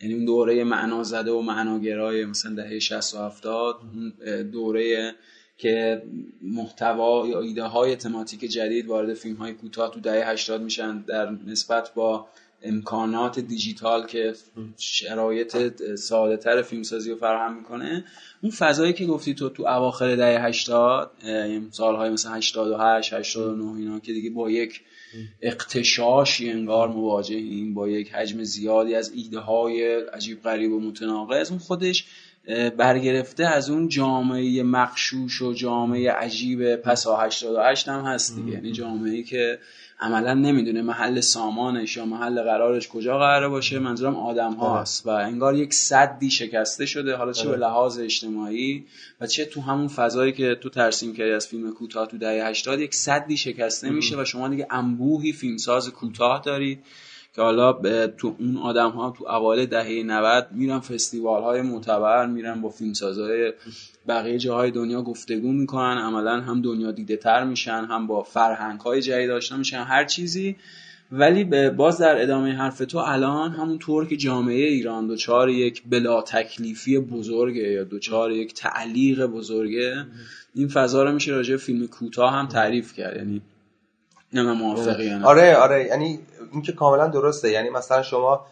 [0.00, 4.12] یعنی اون دوره معنا زده و معناگرای مثلا دهه 60 و 70 اون
[4.50, 5.14] دوره
[5.58, 6.02] که
[6.42, 11.30] محتوا یا ایده های تماتیک جدید وارد فیلم های کوتاه تو دهه 80 میشن در
[11.46, 12.28] نسبت با
[12.64, 14.32] امکانات دیجیتال که
[14.78, 15.56] شرایط
[15.94, 18.04] ساده تر فیلمسازی رو فراهم می‌کنه
[18.42, 24.00] اون فضایی که گفتی تو تو اواخر دهه 80 یعنی سالهای مثلا 88 89 اینا
[24.00, 24.80] که دیگه با یک
[25.42, 31.58] اقتشاشی انگار مواجهیم با یک حجم زیادی از ایده های عجیب غریب و متناقض اون
[31.58, 32.06] خودش
[32.76, 38.52] برگرفته از اون جامعه مخشوش و جامعه عجیب پسا 88 هم هست دیگه.
[38.52, 39.58] یعنی جامعه که
[40.00, 43.78] عملا نمی‌دونه محل سامانش یا محل قرارش کجا قراره باشه.
[43.78, 47.16] منظورم آدم هاست و انگار یک صدی شکسته شده.
[47.16, 48.84] حالا چه به لحاظ اجتماعی
[49.20, 52.80] و چه تو همون فضایی که تو ترسیم کردی از فیلم کوتاه تو دهه 80
[52.80, 56.84] یک صدی شکسته میشه و شما دیگه انبوهی فیلمساز کوتاه دارید
[57.34, 62.60] که حالا تو اون آدم ها تو اوایل دهه 90 میرن فستیوال های معتبر میرن
[62.60, 63.52] با فیلمسازهای
[64.08, 65.98] بقیه جاهای دنیا گفتگو می‌کنن.
[65.98, 70.56] عملا هم دنیا دیده تر میشن هم با فرهنگ های جدید آشنا میشن هر چیزی.
[71.12, 76.22] ولی باز در ادامه حرف تو الان همون طور که جامعه ایران دوچار یک بلا
[76.22, 80.06] تکلیفی بزرگه یا دوچار یک تعلیق بزرگه
[80.54, 83.16] این فضا رو میشه راجع فیلم کوتاه هم تعریف کرد.
[83.16, 83.42] یعنی
[84.42, 85.26] موافقی نه.
[85.26, 86.18] آره آره یعنی
[86.52, 87.50] این که کاملا درسته.
[87.50, 88.46] یعنی مثلا شما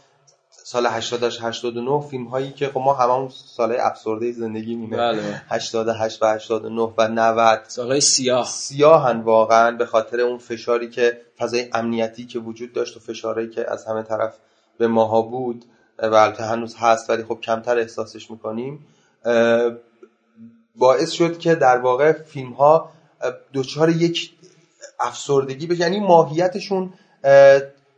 [0.65, 5.43] سال 80 89 فیلم هایی که خب ما همون سالهای افسرده زندگی میمه بله.
[5.49, 8.47] 88 و 89 و 90 سالهای سیاه.
[8.47, 13.71] سیاهن واقعا به خاطر اون فشاری که فضای امنیتی که وجود داشت و فشارهایی که
[13.71, 14.35] از همه طرف
[14.79, 15.65] به ماها بود
[15.99, 18.87] و البته هنوز هست ولی خب کمتر احساسش می‌کنیم
[20.77, 22.91] باعث شد که در واقع فیلم ها
[23.55, 24.33] دچار یک
[25.03, 25.81] افسردگی بشه.
[25.81, 26.93] یعنی ماهیتشون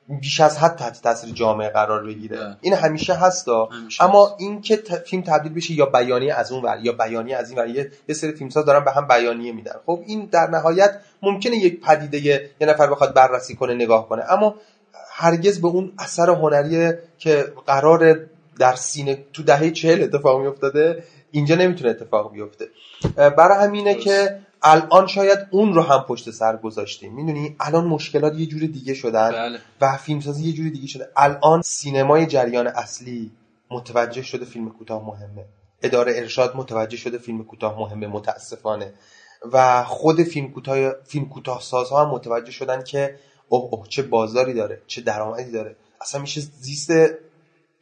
[0.08, 2.36] بیش از حد تحت تاثیر جامعه قرار بگیره.
[2.36, 2.56] ده.
[2.60, 4.34] این همیشه هستا همیشه اما هست.
[4.38, 4.94] این که ت...
[4.94, 7.68] فیلم تبدیل بشه یا بیانیه از اون ور یا بیانیه از این ور.
[7.68, 9.74] یه, یه سری فیلمساز دارن به هم بیانیه میدن.
[9.86, 14.22] خب این در نهایت ممکنه یک پدیده یه نفر بخواد بررسی کنه نگاه کنه.
[14.32, 14.54] اما
[15.10, 18.20] هرگز به اون اثر هنری که قرار
[18.58, 22.68] در سینه تو دهه چهل اتفاق میافتاده اینجا نمی‌تونه اتفاق بیفته.
[23.16, 24.04] برای همینه درست.
[24.04, 27.14] که الان شاید اون رو هم پشت سر گذاشتیم.
[27.14, 29.59] می‌دونی؟ الان مشکلات یه جور دیگه شدن بله.
[29.81, 31.09] و فیلمسازی یه جور دیگه شده.
[31.16, 33.31] الان سینمای جریان اصلی
[33.70, 35.44] متوجه شده فیلم کوتاه مهمه.
[35.83, 38.92] اداره ارشاد متوجه شده فیلم کوتاه مهمه متاسفانه.
[39.53, 43.14] و خود فیلم کوتاه فیلم کوتاه سازها هم متوجه شدن که
[43.48, 45.77] اوه اوه چه بازاری داره چه درآمدی داره.
[46.00, 46.90] اصلا میشه زیست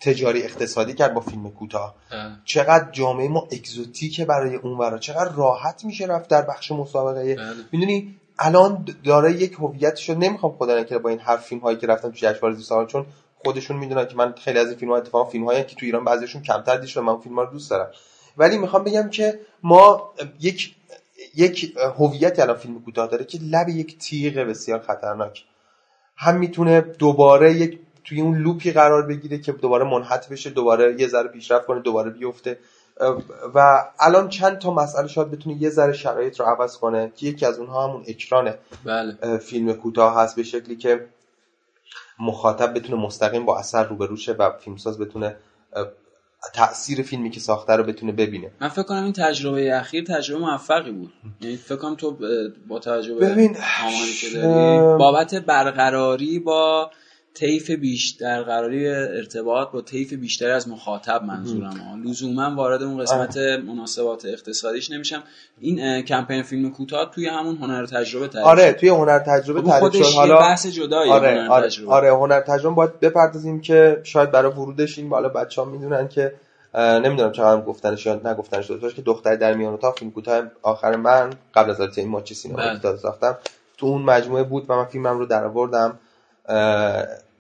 [0.05, 1.95] تجاری اقتصادی کرد با فیلم کوتاه.
[2.45, 4.99] چقدر جامعه ما اگزوتیکه برای اون ورا.
[4.99, 7.37] چقدر راحت میشه رفت در بخش مسابقه.
[7.73, 11.87] می‌دونی الان داره یک هویتش رو نمی‌خوام خدا نکنه با این هر فیلم هایی که
[11.87, 13.07] رفتم تو جشنواره دوست چون
[13.45, 16.05] خودشون می‌دونن که من خیلی از این فیلم ها اتفاقا فیلم هایی که تو ایران
[16.05, 17.91] بعضیشون کمتر دیده من فیلم ها رو دوست دارم.
[18.37, 20.75] ولی می‌خوام بگم که ما یک
[21.35, 25.45] یک هویتی الان فیلم کوتاه داره که لب یک تیغ بسیار خطرناک.
[26.17, 31.09] هم می‌تونه دوباره یک توی اون لوپی قرار بگیره که دوباره منحط بشه دوباره یه
[31.09, 32.59] ذره پیشرفت کنه دوباره بیفته.
[33.55, 37.47] و الان چند تا مسئله شاید بتونه یه ذره شرایط رو عوض کنه که یکی
[37.47, 39.39] از اونها همون اکران بله.
[39.39, 41.07] فیلم کوتاه هست به شکلی که
[42.19, 45.37] مخاطب بتونه مستقیم با اثر روبرو شه و فیلمساز بتونه
[46.55, 48.51] تاثیر فیلمی که ساخته رو بتونه ببینه.
[48.61, 51.13] من فکر کنم این تجربه اخیر تجربه موفقی بود.
[51.41, 52.17] یعنی فکر کنم تو
[52.69, 53.57] با تجربه ببین
[54.21, 56.91] که داری بابت برقراری با
[57.35, 64.25] طیف بیشتر قراری ارتباط با طیف بیشتری از مخاطب منظورم لزوما وارد اون قسمت مناسبات
[64.25, 65.23] اقتصادیش نمیشم.
[65.61, 70.15] این کمپین فیلم کوتاه توی همون هنر تجربه تعریف آره توی هنر تجربه تعریف شد.
[70.15, 71.93] حالا بحث جدایی آره هنر آره, تجربه.
[71.93, 72.75] آره هنر تجربه.
[72.75, 76.35] باید بپردازیم که شاید برای ورودش این بالا بچه‌ها می‌دونن که
[76.75, 81.31] نمی‌دونم چقدر گفتنش یا نگفتنش داشت که دختر در میان اتاق فیلم کوتاه آخر من
[81.55, 83.39] قبل از این ماچ سینما کوتاه ساختم.
[83.79, 85.99] تو اون مجموعه بود و من فیلمم رو درآوردم.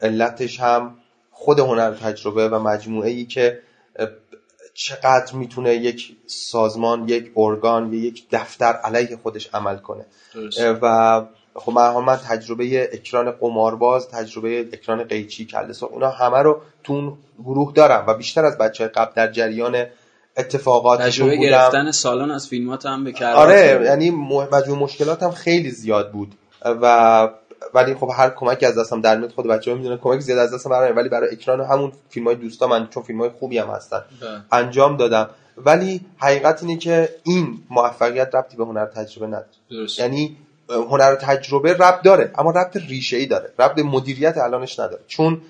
[0.02, 0.96] علتش هم
[1.30, 3.58] خود هنر تجربه و مجموعه ای که
[4.74, 10.04] چقدر می‌تونه یک سازمان یک ارگان یا یک دفتر علیه خودش عمل کنه.
[10.82, 11.22] و
[11.54, 17.18] خب من من تجربه اکران قمارباز تجربه اکران قیچی کله اونا همه رو تو اون
[17.44, 19.86] گروه دارم و بیشتر از بچه قبل در جریان
[20.36, 24.10] اتفاقات تجربه گرفتن سالن از فیلمات هم به آره یعنی
[24.52, 26.34] مجموع مشکلات هم خیلی زیاد بود.
[26.64, 27.28] و
[27.74, 30.70] ولی خب هر کمکی از دستم در میاد خود بچه‌ها می‌دونن کمک زیاد از دستم
[30.70, 34.02] برای ولی برای اکران همون فیلم های دوستا من چون فیلم های خوبی هم هستن
[34.20, 34.40] بله.
[34.52, 35.30] انجام دادم.
[35.56, 39.46] ولی حقیقت اینه که این موفقیت ربطی به هنر تجربه نداره.
[39.98, 40.36] یعنی
[40.68, 43.52] هنر تجربه ربط داره اما ربط ریشه ای داره.
[43.58, 45.02] ربط مدیریت الانش نداره.
[45.06, 45.40] چون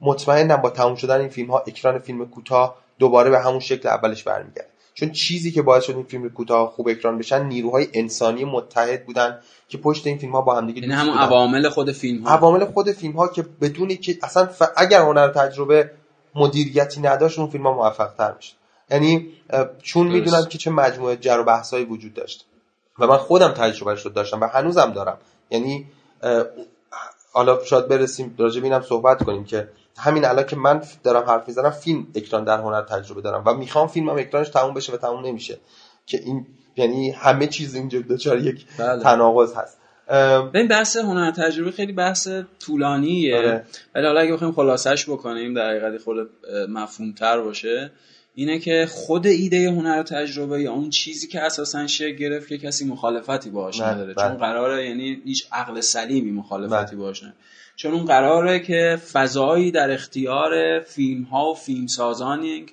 [0.00, 4.22] مطمئنم با تموم شدن این فیلم ها اکران فیلم کوتاه دوباره به همون شکل اولش
[4.22, 4.71] برمیگرده.
[4.94, 9.38] چون چیزی که باعث شد این فیلم کوتاه خوب اکران بشن نیروهای انسانی متحد بودن
[9.68, 12.64] که پشت این فیلم ها با هم دیگه یعنی همون عوامل خود فیلم ها عوامل
[12.64, 14.62] خود فیلم ها که بدونی که اصلا ف...
[14.76, 15.90] اگر هنر تجربه
[16.34, 18.54] مدیریتی نداشت اون فیلم ها موفق تر میشه
[18.90, 19.28] یعنی
[19.82, 22.46] چون می‌دونم که چه مجموعه جر و بحثایی وجود داشت.
[22.98, 25.18] و من خودم تجربهش رو داشتم و هنوزم دارم.
[25.50, 25.86] یعنی
[27.32, 31.70] حالا شاید برسیم راجع بینم صحبت کنیم که همین الان که من دارم حرف می‌زنم
[31.70, 35.58] فیلم اکران در هنر تجربه دارم و می‌خوام فیلمم اکرانش تموم بشه و تموم نمیشه.
[36.06, 39.02] که این یعنی همه چیز اینجا دچار یک بله.
[39.02, 39.78] تناقض هست.
[40.54, 42.28] این بحث هنر تجربه خیلی بحث
[42.60, 43.36] طولانیه.
[43.36, 43.64] آره.
[43.94, 46.30] ولی حالا اگه بخوایم خلاصش بکنیم در حقیقت خود
[46.68, 47.92] مفهومتر باشه
[48.34, 52.84] اینه که خود ایده هنر تجربه یا اون چیزی که اساسا شکل گرفت که کسی
[52.84, 54.14] مخالفتی باهاش نداره.
[54.14, 57.38] چون قراره یعنی هیچ عقل سلیمی مخالفتی باهاش نداره.
[57.82, 62.66] چون اون قراره که فضایی در اختیار فیلم ها و فیلم سازانی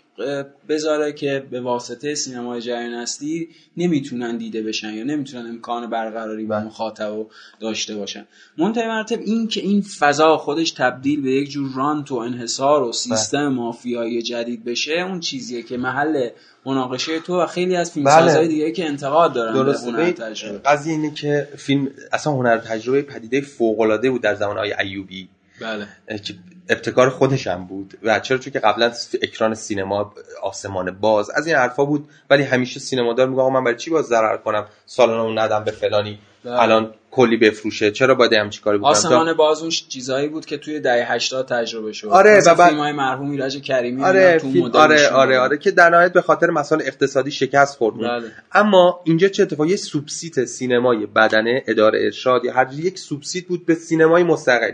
[0.69, 6.59] بذاره که به واسطه سینمای جریان اصلی نمی‌تونن دیده بشن یا نمی‌تونن امکان برقراری با
[6.59, 7.27] مخاطب
[7.59, 8.27] داشته باشن.
[8.57, 12.91] منتهی مرتب این که این فضا خودش تبدیل به یک جور رانت و انحصار و
[12.91, 16.29] سیستم مافیایی جدید بشه اون چیزیه که محل
[16.69, 18.47] مناقشه تو و خیلی از فیلمسازهای بله.
[18.47, 19.73] دیگه که انتقاد دارن
[20.13, 20.57] تجربه.
[20.57, 25.29] قضیه اینه که فیلم اصلا هنر تجربه پدیده فوق العاده بود در زمان های ایوبی.
[25.61, 25.87] بله.
[26.17, 26.33] که
[26.69, 27.97] ابتکار خودش هم بود.
[28.03, 31.29] و چرا؟ چون که قبلا اکران سینما آسمان باز.
[31.29, 32.09] از این حرفا بود.
[32.29, 36.19] ولی همیشه سینمادار میگه آقا من برای چی باز ضرر کنم؟ سالنمو ندم به فلانی.
[36.43, 36.61] بله.
[36.61, 37.91] الان کلی بفروشه.
[37.91, 41.93] چرا باید هم چیکاری بکنم؟ آسمان باز اون چیزایی بود که توی دهه 80 تجربه
[41.93, 42.07] شد.
[42.07, 44.71] آره و بعد های مرحوم ایرج کریمی آره تو فیلم...
[44.73, 48.31] آره آره آره که در نهایت به خاطر مسائل اقتصادی شکست خورد بله.
[48.51, 53.75] اما اینجا چه اتفاقی؟ سوبسید سینمای بدنه اداره ارشاد یا هر یک سوبسید بود به
[53.75, 54.71] سینمای مستقل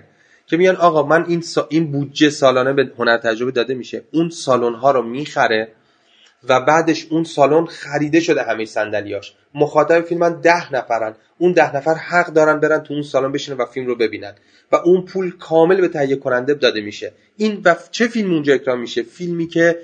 [0.48, 1.68] که میان آقا من این سا...
[1.70, 4.04] این بودجه سالانه به هنر تجربه داده میشه.
[4.14, 5.68] اون سالن ها رو می‌خره
[6.50, 9.36] و بعدش اون سالن خریده شده همه صندلیاش.
[9.54, 11.16] مخاطب فیلم من ده نفرن.
[11.38, 14.34] اون ده نفر حق دارن برن تو اون سالن بشینن و فیلم رو ببینن.
[14.72, 17.14] و اون پول کامل به تهیه کننده داده میشه.
[17.38, 19.80] این و چه فیلم اونجا اکرام میشه؟ فیلمی که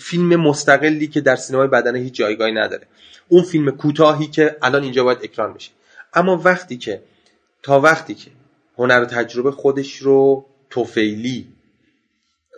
[0.00, 2.86] فیلم مستقلی که در سینمای بدنه هیچ جایگاهی نداره.
[3.28, 5.70] اون فیلم کوتاهی که الان اینجا باید اکران میشه
[6.14, 7.02] اما وقتی که
[7.62, 8.30] تا وقتی که
[8.78, 11.48] هنر و تجربه خودش رو توفیلی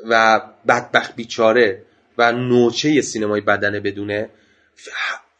[0.08, 1.82] و بدبخت بیچاره
[2.18, 4.28] و نوچه سینمای بدنه بدونه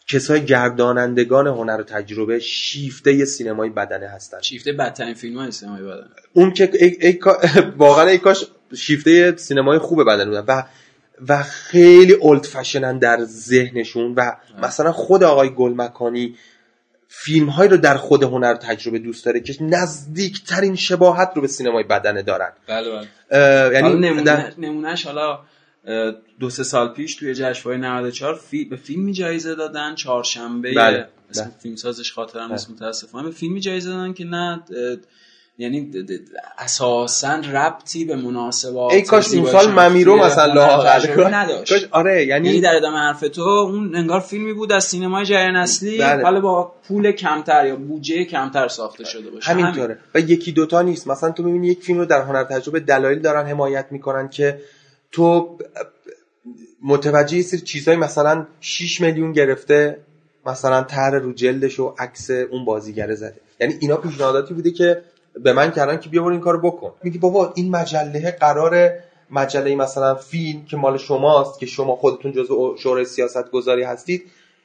[0.09, 4.41] کسای گردانندگان هنر و تجربه شیفته سینمای بدنه هستن.
[4.41, 6.11] شیفته بدترین فیلم های سینمای بدنه.
[6.33, 7.19] اون که ای, ای...
[7.77, 8.45] واقعا ای کاش
[8.77, 10.63] شیفته سینمای خوب بدنه بودن و
[11.29, 14.33] و خیلی اولد فشنن در ذهنشون و
[14.63, 16.37] مثلا خود آقای گلمکانی
[17.09, 21.85] فیلم هایی رو در خود هنر تجربه دوست داره که نزدیکترین شباهت رو به سینمای
[21.85, 22.53] بدنه دارن.
[22.67, 23.75] بله بله.
[23.75, 24.53] یعنی نمونه در...
[24.59, 25.41] نمونهش حالا
[26.41, 28.65] دو سه سال پیش توی جشنواره 94 فی...
[28.65, 31.09] به فیلمی جایزه دادن چهارشنبه بله.
[31.31, 31.53] اسم بله.
[31.59, 33.29] فیلم سازش خاطرم نیست متاسفانه.
[33.29, 34.63] به فیلمی جایزه دادن که نه
[35.59, 35.91] یعنی
[36.59, 41.89] اساسا ربطی به مناسبات ای کاش اون سال ممیرو مثلا نداشت.
[41.91, 42.49] آره یعنی...
[42.49, 46.23] یعنی در ادامه حرف تو اون انگار فیلمی بود از سینمای جریان اصلی بله.
[46.23, 49.51] حالا با پول کمتر یا بودجه کمتر ساخته شده باشه.
[49.51, 49.99] همینطوره.
[50.15, 51.09] و یکی دوتا نیست.
[51.09, 54.59] مثلا تو می‌بینی یک فیلم رو در هنر تجربه دلایل دارن حمایت می‌کنن که
[55.13, 55.59] تو
[56.83, 59.99] متوجه سری چیزایی مثلا 6 میلیون گرفته
[60.47, 63.41] مثلا طرح رو جلدش و عکس اون بازیگر زده.
[63.61, 65.03] یعنی اینا پیشنهاداتی بوده که
[65.43, 66.93] به من کردن که بیا برو این کارو بکن.
[67.03, 68.91] میگی بابا این مجله قرار
[69.31, 74.23] مجله مثلا فیلم که مال شماست که شما خودتون جزء شورای سیاست گذاری هستید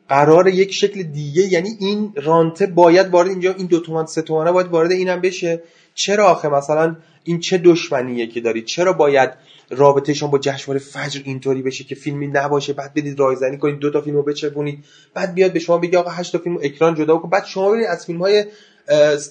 [0.10, 1.44] قرار یک شکل دیگه.
[1.44, 5.62] یعنی این رانته باید وارد اینجا این دو تومن سه تومنه باید وارد اینم بشه.
[5.94, 9.30] چرا آخه مثلا این چه دشمنیه که دارید چرا باید
[9.70, 14.02] رابطهشون با جشنواره فجر اینطوری بشه که فیلمی نباشه بعد بدید رایزنی کنید دو تا
[14.02, 17.46] فیلمو بچپونید بعد بیاد به شما بگه آقا هشت تا فیلمو اکران جدا کن بعد
[17.46, 18.46] شما برید از فیلم های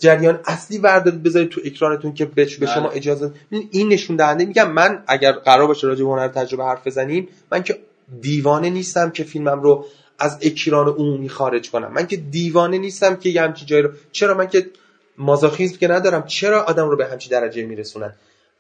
[0.01, 2.97] جریان اصلی وردارید بذارید تو اکرانتون که به شما بله.
[2.97, 3.33] اجازه
[3.71, 7.63] این نشون دهنده میگم من اگر قرار باشه راجع به هنر تجربه حرف بزنیم من
[7.63, 7.79] که
[8.21, 9.85] دیوانه نیستم که فیلمم رو
[10.19, 11.93] از اکران عمومی خارج کنم.
[11.93, 14.67] من که دیوانه نیستم که یه همچی جایی رو چرا من که
[15.19, 18.13] مازاخیزم که ندارم چرا آدم رو به همچی درجه میرسونن؟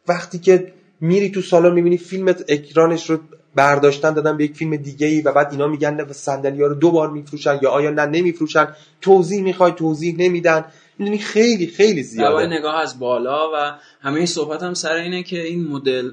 [0.08, 3.18] وقتی که میری تو سالن می‌بینی فیلمت اکرانش رو
[3.54, 6.74] برداشتن دادن به یک فیلم دیگه ای و بعد اینا میگن نه صندلی ها رو
[6.74, 8.68] دو بار میفروشن یا آیا نه نمیفروشن.
[9.00, 10.64] توضیح می‌خوای توضیح نمیدن.
[10.98, 12.46] می‌دونی خیلی خیلی زیاده.
[12.46, 16.10] نگاه از بالا و همه صحبت هم سر اینه که این مدل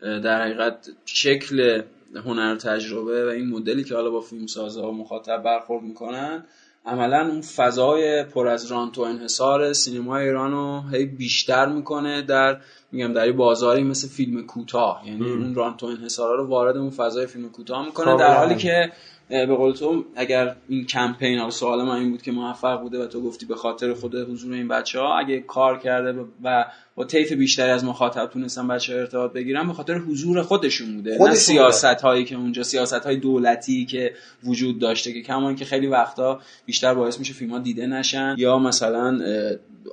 [0.00, 1.82] در حقیقت شکل
[2.24, 6.44] هنر تجربه و این مدلی که حالا با فیلم سازها و مخاطب برخورد می‌کنن
[6.86, 12.56] عملا اون فضای پر از رانت و انحصار سینما ایران رو هی بیشتر می‌کنه در
[12.92, 15.02] میگم در بازاری مثل فیلم کوتاه.
[15.06, 18.92] یعنی اون رانت و انحصارا رو وارد اون فضای فیلم کوتاه می‌کنه در حالی که
[19.28, 23.06] به قول تو اگر این کمپین ها سوال من این بود که موفق بوده و
[23.06, 27.32] تو گفتی به خاطر خود حضور این بچه ها اگه کار کرده و با طیف
[27.32, 31.18] بیشتری از مخاطب تونستن بچه ارتباط بگیرن به خاطر حضور خودشون بوده.
[31.20, 35.86] نه سیاست هایی که اونجا سیاست های دولتی که وجود داشته که کمان که خیلی
[35.86, 38.34] وقتا بیشتر باعث میشه فیلم ها دیده نشن.
[38.38, 39.20] یا مثلا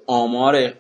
[0.08, 0.74] آمار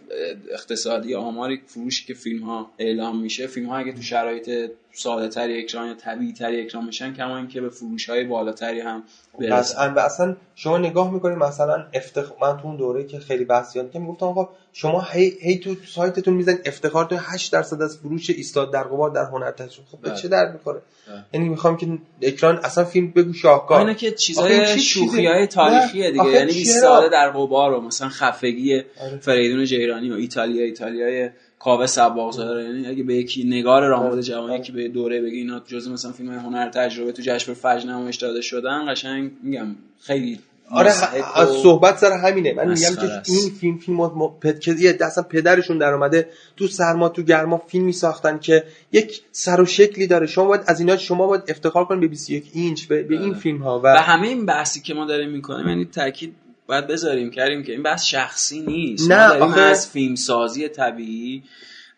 [0.51, 3.47] اقتصادی آمار فروشی که فیلم ها اعلام میشه.
[3.47, 7.61] فیلم ها اگه تو شرایط ساده تری اکران یا طبیعی تری اکران میشن کما اینکه
[7.61, 9.03] به فروش های بالاتری هم
[9.39, 9.97] برسن.
[9.97, 14.25] اصلا شما نگاه می‌کنید مثلا افتخار من تو اون دوره که خیلی بحثیان که می‌گفتم
[14.25, 18.83] آقا شما هی, هی تو سایتتون می‌زنید افتخار تو 8 درصد از فروش ایستاد در
[18.83, 20.17] قبار در هنر تجربه خب به بله.
[20.17, 21.23] چه درد می‌خوره؟ بله.
[21.33, 21.87] یعنی می‌خوام که
[22.21, 23.79] اکران اصلا فیلم بگو شاهکار.
[23.79, 26.31] اینا که چیزای شوخی های تاریخیه دیگه.
[26.31, 29.17] یعنی ایستاده در قبار و مثلا خفگی آره.
[29.21, 31.29] فریدون جیرانی و ایتالیا ایتالیای
[31.63, 35.59] کاوه سباق ظاهره یعنی اگه به یکی نگار رامبد جوانی که به دوره بگی اینا
[35.59, 40.39] جزء مثلا فیلم هنر تجربه تو جشن فجر نمایش داده شدن قشنگ میگم خیلی
[40.71, 40.91] آره
[41.35, 42.53] از صحبت سر همینه.
[42.53, 43.99] من میگم که این فیلم فیلم
[44.41, 49.65] پدکزی اصلا پدرشون در اومده تو سرما تو گرما فیلمی ساختن که یک سر و
[49.65, 50.27] شکلی داره.
[50.27, 53.57] شما باید از اینا شما باید افتخار کنید به 21 اینچ به, به این فیلم
[53.57, 56.35] ها و, و همه این بحثی که ما داریم می‌کنیم یعنی تاکید
[56.71, 59.11] باید بذاریم کریم که این بحث شخصی نیست.
[59.11, 61.43] نه ما از فیلم سازی طبیعی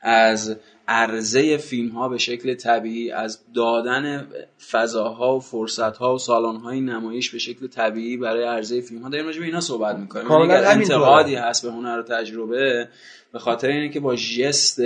[0.01, 0.55] از
[0.87, 4.27] عرضه فیلم ها به شکل طبیعی از دادن
[4.71, 9.09] فضاها و فرصت ها و سالن های نمایش به شکل طبیعی برای عرضه فیلم ها
[9.09, 10.31] داریم راجع به اینا صحبت می‌کنیم.
[10.31, 12.87] اگر انتقادی هست به هنر و تجربه
[13.33, 14.81] به خاطر اینه که با جست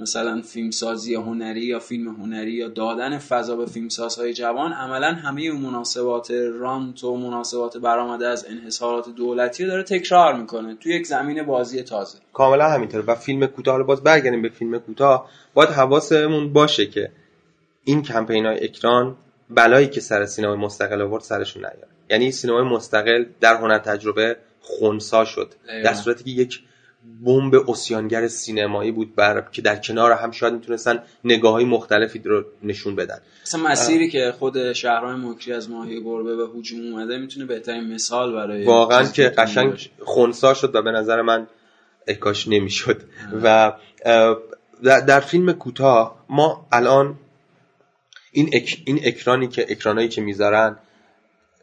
[0.00, 6.30] مثلا فیلمسازی هنری یا فیلم هنری یا دادن فضا به فیلمسازهای جوان عملا همه مناسبات
[6.30, 11.82] رانت و مناسبات برآمده از انحصارات دولتی رو داره تکرار می‌کنه توی یک زمین بازی
[11.82, 12.18] تازه.
[12.32, 13.04] کاملا همینطوره.
[13.04, 15.30] و فیلم کوتاه رو باز برگردیم به فیلم کوتاه.
[15.54, 17.10] باید حواسمون باشه که
[17.84, 19.16] این کمپین های اکران
[19.50, 25.24] بلایی که سر سینمای مستقل آورد سرشون نیاره یعنی سینمای مستقل در هنر تجربه خونسا
[25.24, 25.54] شد.
[25.84, 26.60] در صورتی که یک
[27.24, 32.44] بمب اسیانگر سینمایی بود بر که در کنار هم شاید می‌تونستن نگاه های مختلفی رو
[32.62, 33.18] نشون بدن.
[33.42, 38.32] مثلا مسیری که خود شهرهای مکری از ماهی گربه به هجوم اومده می‌تونه بهترین مثال
[38.32, 41.46] برای واقعا که قشنگ خونسا شد و به نظر من
[42.06, 43.02] اکاش نمی‌شد.
[43.42, 43.72] و
[44.84, 47.18] در فیلم کوتاه ما الان
[48.32, 48.50] این,
[48.84, 50.76] این اکرانی که اکرانایی که می‌ذارن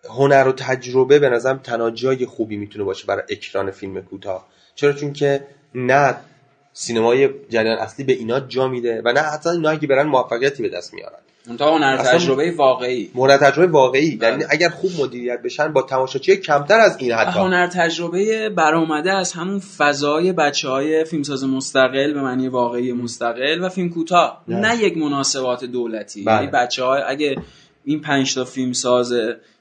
[0.10, 4.48] هنر و تجربه به نظرم تنها جای خوبی می‌تونه باشه برای اکران فیلم کوتاه.
[4.78, 6.16] چرا؟ چون که نه
[6.74, 10.70] سینمای جریان اصلی به اینا جا میده و نه حتی اینا اگه برن موفقیتی به
[10.70, 11.20] دست میارن.
[11.48, 13.12] اونتا هنر تجربه واقعی.
[13.16, 14.16] هنر تجربه واقعی.
[14.16, 14.30] بله.
[14.30, 17.40] یعنی اگر خوب مدیریت بشن با تماشاچی کمتر از این حتی.
[17.40, 23.70] هنر تجربه برآمده از همون فضای بچه های فیلمساز مستقل به معنی واقعی مستقل و
[23.70, 24.44] فیلم کوتاه.
[24.48, 24.60] نه.
[24.60, 26.24] نه یک مناسبات دولتی.
[26.24, 26.36] بله.
[26.36, 27.36] یعنی بچه های اگه
[27.86, 29.12] این پنج تا فیلم ساز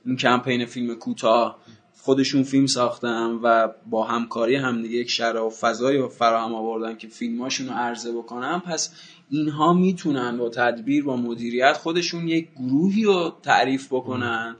[0.06, 1.58] این کمپین فیلم کوتاه
[2.06, 7.66] خودشون فیلم ساختن و با همکاری همدیگه یک شرح و فضایی فراهم آوردن که فیلماشون
[7.66, 8.94] رو عرضه بکنن پس
[9.30, 14.56] اینها می‌تونن با تدبیر با مدیریت خودشون یک گروهی رو تعریف بکنن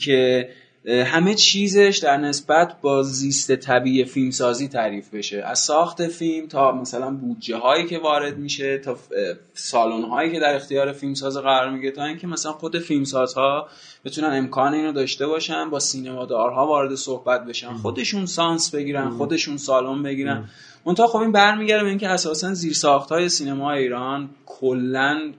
[0.00, 0.48] که
[0.86, 5.42] همه چیزش در نسبت با زیست طبیعی فیلمسازی تعریف بشه.
[5.42, 8.96] از ساخت فیلم تا مثلا بودجه هایی که وارد میشه تا
[9.54, 13.68] سالن هایی که در اختیار فیلمساز قرار میگه تا اینکه مثلا خود فیلمسازها
[14.04, 20.02] بتونن امکان اینو داشته باشن با سینمادارها وارد صحبت بشن خودشون سانس بگیرن خودشون سالن
[20.02, 20.48] بگیرن.
[20.86, 25.32] منتها خب این برمیگرده به اینکه اساسا زیر ساخت های سینما ایران کلا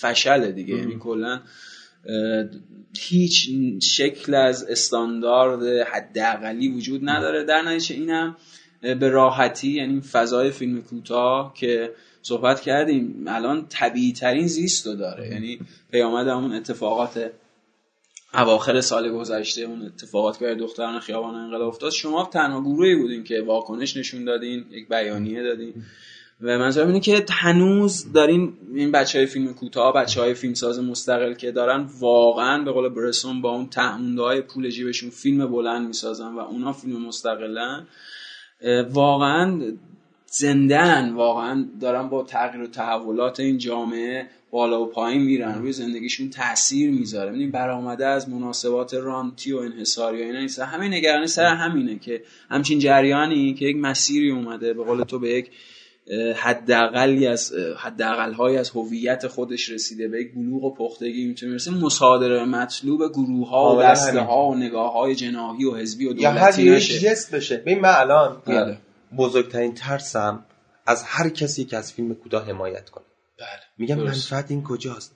[0.00, 0.74] فشله دیگه.
[0.74, 1.40] یعنی کلا
[3.00, 3.50] هیچ
[3.82, 7.44] شکل از استاندارد حداقلی وجود نداره.
[7.44, 8.36] در نتیجه اینم
[8.80, 11.92] به راحتی یعنی فضای فیلم کوتاه که
[12.22, 15.58] صحبت کردیم الان طبیعی ترین زیست رو داره یعنی
[15.90, 17.30] پیامد همون اتفاقات
[18.34, 23.42] اواخر سال گذشته اون اتفاقات که دختران خیابان انقلاب افتاد شما تنها گروهی بودین که
[23.42, 25.74] واکنش نشون دادین یک بیانیه دادین.
[26.40, 30.80] و منظورم اینه که هنوز دارین این بچه های فیلم کوتاه بچه های فیلم ساز
[30.80, 35.86] مستقل که دارن واقعا به قول برسون با اون تعمونده های پول جیبشون فیلم بلند
[35.86, 37.86] می‌سازن و اونا فیلم مستقلن
[38.90, 39.60] واقعا
[40.26, 46.30] زندن واقعا دارن با تغییر و تحولات این جامعه بالا و پایین میرن روی زندگیشون
[46.30, 47.30] تاثیر می‌ذاره.
[47.30, 50.58] ببینید برآمده از مناسبات رانتی و انحصاری و اینا نیست.
[50.58, 55.30] همین نگرانی سر همینه که همچین جریانی که یک مسیری اومده به قول تو به
[55.30, 55.50] یک
[56.36, 61.70] حداقلی از حداقل از هویت خودش رسیده به یک بلوغ و پختگی می‌تونه برسه.
[61.70, 66.62] مصادره مطلوب گروه ها و دسته ها و نگاه های جناحی و حزبی و دولتی
[66.62, 67.56] یا جست بشه.
[67.56, 68.78] ببین من الان بله.
[69.16, 70.44] بزرگترین ترسم
[70.86, 73.04] از هر کسی که از فیلم کوتاه حمایت کنه.
[73.38, 73.48] بله.
[73.78, 75.12] میگم منفعت این کجاست؟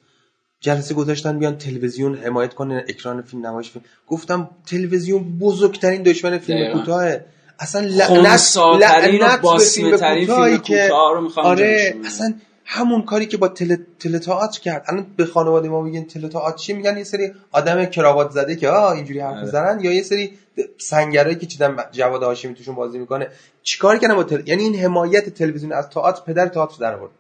[0.61, 3.85] جلسه گذاشتن بیان تلویزیون حمایت کنه اکران فیلم نمایش فیلم.
[4.07, 7.25] گفتم تلویزیون بزرگترین دشمن فیلم کوتاهه.
[7.61, 10.91] اصلا لعنت لعنت به فیلم کوتاهی که
[11.37, 12.35] آره اصلا
[12.65, 14.19] همون کاری که با تل...
[14.19, 14.85] تئاتر کرد.
[14.89, 18.93] الان به خانواده ما میگن تئاتر چی؟ میگن یه سری آدم کراوات زده که آه
[18.93, 19.85] اینجوری حرف می‌زنن آره.
[19.85, 20.39] یا یه سری
[20.79, 23.29] سنگرایی که چیدن جواد هاشمی توشون بازی می‌کنه.
[23.63, 24.49] چیکار کردن با تل...
[24.49, 27.11] یعنی این حمایت تلویزیون از تئاتر پدر تئاتر در آورد.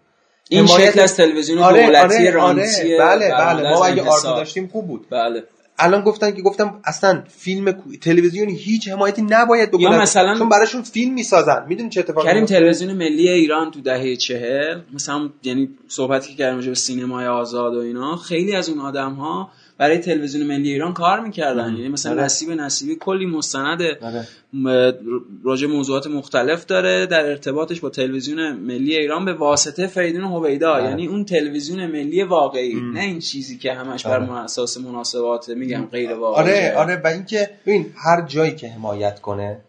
[0.48, 3.70] این شکل از تلویزیون آره، دولتی آره، رانتی بله بله.
[3.70, 5.06] ما اگه آرزو داشتیم خوب بود.
[5.10, 5.44] بله.
[5.80, 11.14] الان گفتن که گفتم اصلا فیلم تلویزیونی هیچ حمایتی نباید بکنن مثلا چون براشون فیلم
[11.14, 11.64] می‌سازن.
[11.68, 14.80] می‌دونی چه اتفاقی کریم تلویزیون ملی ایران تو دهه چهل.
[14.92, 19.50] مثلا یعنی صحبتی که کردیم به سینمای آزاد و اینا خیلی از اون آدم ها
[19.80, 21.74] برای تلویزیون ملی ایران کار می‌کردن.
[21.76, 22.24] یعنی مثلا بله.
[22.24, 24.98] نصیب نصیبی کلی مستند بله.
[25.44, 30.74] راجع موضوعات مختلف داره در ارتباطش با تلویزیون ملی ایران به واسطه فریدون هویدا.
[30.74, 30.84] بله.
[30.84, 32.74] یعنی اون تلویزیون ملی واقعی.
[32.74, 36.42] نه این چیزی که همش بر اساس مناسبات میگم غیر واقعی.
[36.42, 37.00] آره آره.
[37.04, 39.60] و اینکه ببین هر جایی که حمایت کنه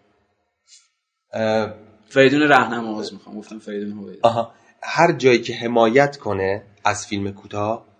[2.09, 3.37] فریدون راهنما می‌خوام.
[3.37, 4.51] گفتم فریدون هویدا.
[4.83, 7.90] هر جایی که حمایت کنه از فیلم کوتاه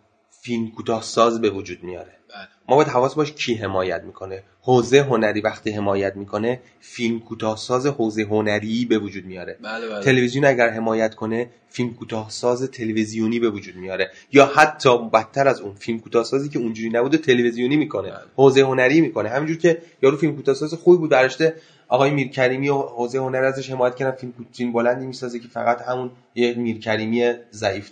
[0.43, 2.11] فیلم کوتاه ساز به وجود میاره.
[2.29, 2.47] بله.
[2.69, 4.43] ما باید حواس باش کی حمایت می‌کنه.
[4.61, 9.57] حوزه هنری وقتی حمایت می‌کنه فیلم کوتاه ساز حوزه هنری به وجود میاره.
[9.61, 10.03] بله بله.
[10.03, 14.11] تلویزیون اگر حمایت کنه فیلم کوتاه ساز تلویزیونی به وجود میاره.
[14.31, 18.09] یا حتی بدتر از اون فیلم کوتاه سازی که اونجوری نبوده تلویزیونی می‌کنه.
[18.09, 18.19] بله.
[18.35, 19.29] حوزه هنری می‌کنه.
[19.29, 21.55] همینجور که یارو فیلم کوتاه ساز خوبی بود برشته
[21.87, 26.11] آقای میرکریمی و حوزه هنر ازش حمایت کردن فیلم فیلم بلندی می‌سازه که فقط همون
[26.35, 27.91] یه میرکریمی ضعیف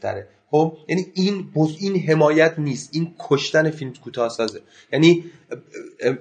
[0.52, 2.90] خب یعنی این بز این حمایت نیست.
[2.94, 4.62] این کشتن فیلم کوتاه سازه
[4.94, 5.24] یعنی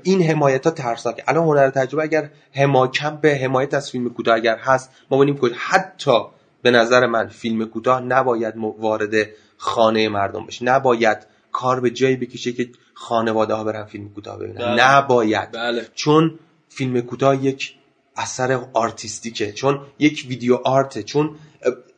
[0.02, 1.24] این حمایت ها ترسناکه.
[1.26, 5.54] الان هنر تجربه اگر حماکم به حمایت از فیلم کوتاه اگر هست ما ببینیم که
[5.56, 6.20] حتی
[6.62, 10.64] به نظر من فیلم کوتاه نباید وارد خانه مردم بشه.
[10.64, 11.18] نباید
[11.52, 14.58] کار به جایی بکشه که خانواده ها برن فیلم کوتاه ببینن.
[14.58, 14.84] بله.
[14.84, 15.52] نباید.
[15.52, 15.86] بله.
[15.94, 17.74] چون فیلم کوتاه یک
[18.16, 19.52] اثر آرتیستیکه.
[19.52, 21.02] چون یک ویدیو آرته.
[21.02, 21.36] چون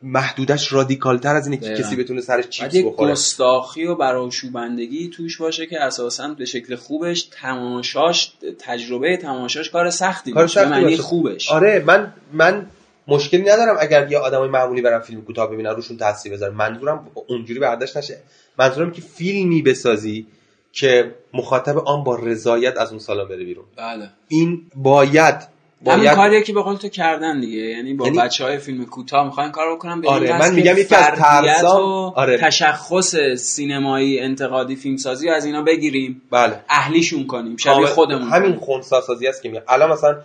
[0.03, 3.11] محدودش رادیکال تر از اینه که کسی بتونه سرش چیپس بخوره.
[3.11, 10.31] گستاخی و براشوبندگی توش باشه که اساسا به شکل خوبش تماشاش تجربه تماشاش کار سختی
[10.31, 11.51] کار سختی معنی خوبش.
[11.51, 12.67] آره من من
[13.07, 16.53] مشکلی ندارم اگر یه آدمای معمولی برن فیلم کوتاه ببینن روشون تاثیر بذاره.
[16.53, 18.17] منظورم اونجوری برداشت نشه.
[18.59, 20.27] منظورم که فیلمی بسازی
[20.73, 23.65] که مخاطب آن با رضایت از اون سالن بره بیرون.
[23.77, 24.09] بله.
[24.27, 25.35] این باید
[25.83, 25.99] باید...
[25.99, 27.57] همین کاریه که به قول تو کردن دیگه.
[27.57, 28.17] یعنی با یعنی...
[28.17, 32.37] بچه های فیلم کوتاه می‌خوان کار بکنن آره من میگم یکی از ترسام آره.
[32.37, 36.21] تشخص سینمایی انتقادی فیلمسازی از اینا بگیریم.
[36.31, 36.59] بله.
[36.69, 39.63] اهلیشون کنیم شبیه خودمون همین خونسا سازی است که میگم.
[39.67, 40.21] الان مثلا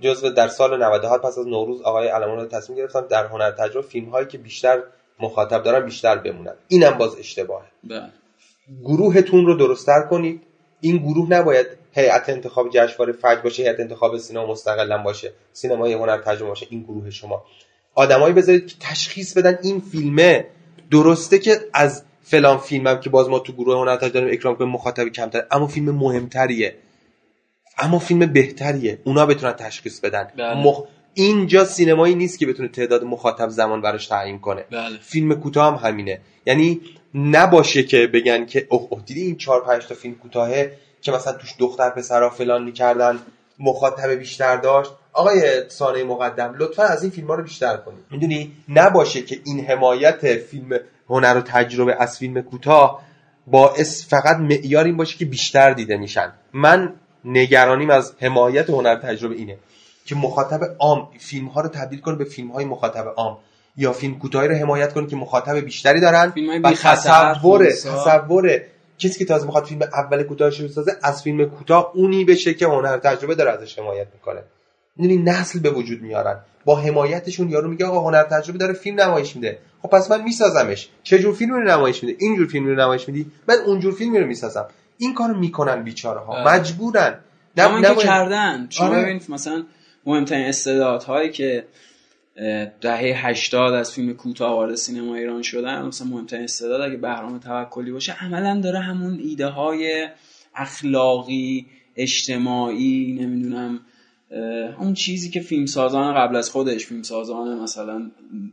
[0.00, 3.86] جزو در سال 97 پس از نوروز آقای علمان رو تصمیم گرفتن در هنر تجربه
[3.88, 4.82] فیلم هایی که بیشتر
[5.20, 6.54] مخاطب دارن بیشتر بمونن.
[6.68, 7.66] اینم باز اشتباهه.
[7.84, 8.10] بله.
[8.82, 10.42] گروهتون رو درستتر کنید.
[10.80, 15.32] این گروه نباید هیئت انتخاب جشنواره فجر باشه هیئت انتخاب سینما مستقلا باشه.
[15.52, 16.66] سینمای هنر ترجمه باشه.
[16.70, 17.44] این گروه شما.
[17.94, 20.46] آدمایی بذارید که تشخیص بدن این فیلمه.
[20.90, 24.70] درسته که از فلان فیلمم که باز ما تو گروه هنر ترجمه داریم اکرام کنیم
[24.70, 26.74] مخاطب کمتر اما فیلم مهمتریه.
[27.78, 28.98] اما فیلم بهتریه.
[29.04, 30.28] اونا بتونن تشخیص بدن.
[30.36, 30.54] بله.
[30.54, 30.82] مخ...
[31.14, 34.64] اینجا سینمایی نیست که بتونه تعداد مخاطب زمان براش تعیین کنه.
[34.70, 34.98] بله.
[35.00, 36.20] فیلم کوتاه هم همینه.
[36.46, 36.80] یعنی
[37.14, 40.72] نباشه که بگن که اوه اوه دیدی این چهار پنج تا فیلم کوتاهه؟
[41.02, 43.18] که مثلا توش دختر پسرا فلان می‌کردن
[43.58, 44.90] مخاطب بیشتر داشت.
[45.12, 48.04] آقای سانه مقدم لطفا از این فیلم ها رو بیشتر کنید.
[48.10, 50.78] می‌دونی نباشه که این حمایت فیلم
[51.08, 53.02] هنر و تجربه از فیلم کوتاه
[53.46, 56.32] باعث فقط معیار این باشه که بیشتر دیده میشن.
[56.52, 56.92] من
[57.24, 59.58] نگرانیم از حمایت هنر تجربه اینه
[60.06, 63.38] که مخاطب عام فیلم ها رو تبدیل کنه به فیلم های مخاطب عام.
[63.76, 66.32] یا فیلم کوتاهی رو حمایت کنه که مخاطب بیشتری دارن.
[66.62, 67.70] و تصور.
[67.70, 68.62] تصور
[69.02, 72.66] کسی که تازه می‌خواد فیلم اول کوتاهش رو بسازه از فیلم کوتاه اونی بشه که
[72.66, 74.42] هنر تجربه داره ازش حمایت می‌کنه.
[74.96, 76.38] می‌دونی نسل به وجود میارن.
[76.64, 79.58] با حمایتشون یارو میگه آقا هنر تجربه داره فیلم نمایش میده.
[79.82, 80.88] خب پس من میسازمش.
[81.02, 83.94] چه جور فیلمی رو نمایش میده؟ این جور فیلمی رو نمایش میدی من اون جور
[83.94, 84.66] فیلمی رو می‌سازم.
[84.98, 86.44] این کارو می‌کنن بیچاره ها.
[86.44, 87.18] مجبورن.
[87.56, 88.66] نه نباید- کردن.
[88.70, 89.20] شما آره.
[89.28, 89.64] مثلا
[90.06, 91.64] مهمترین استعدادهایی که
[92.80, 95.82] دهه 80 از فیلم کوتاه وارد سینما ایران شدن.
[95.82, 100.08] مثلا مهمترین استعداد اگه بهرام توکلی باشه عملا داره همون ایده های
[100.54, 101.66] اخلاقی
[101.96, 103.80] اجتماعی نمی‌دونم
[104.78, 108.10] اون چیزی که فیلمسازان قبل از خودش فیلمسازان مثلا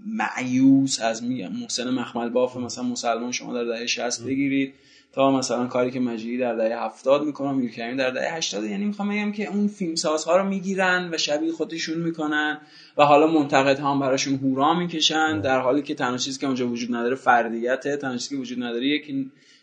[0.08, 4.74] معیوس از محسن مخمل باف مثلا مسلمان شما در دهه 60 بگیرید.
[5.14, 9.10] تا مثلا کاری که مجیدی در دهه 70 می‌کنه میرکریم در دهه 80 یعنی می‌خوام
[9.10, 12.62] بگم که اون فیلمسازها رو می‌گیرن و شبیه خودشون می‌کنن
[12.98, 16.96] و حالا منتقدها هم براشون هورا می‌کشن در حالی که تنها چیزی که اونجا وجود
[16.96, 19.16] نداره فردیته تنها چیزی که وجود نداره یک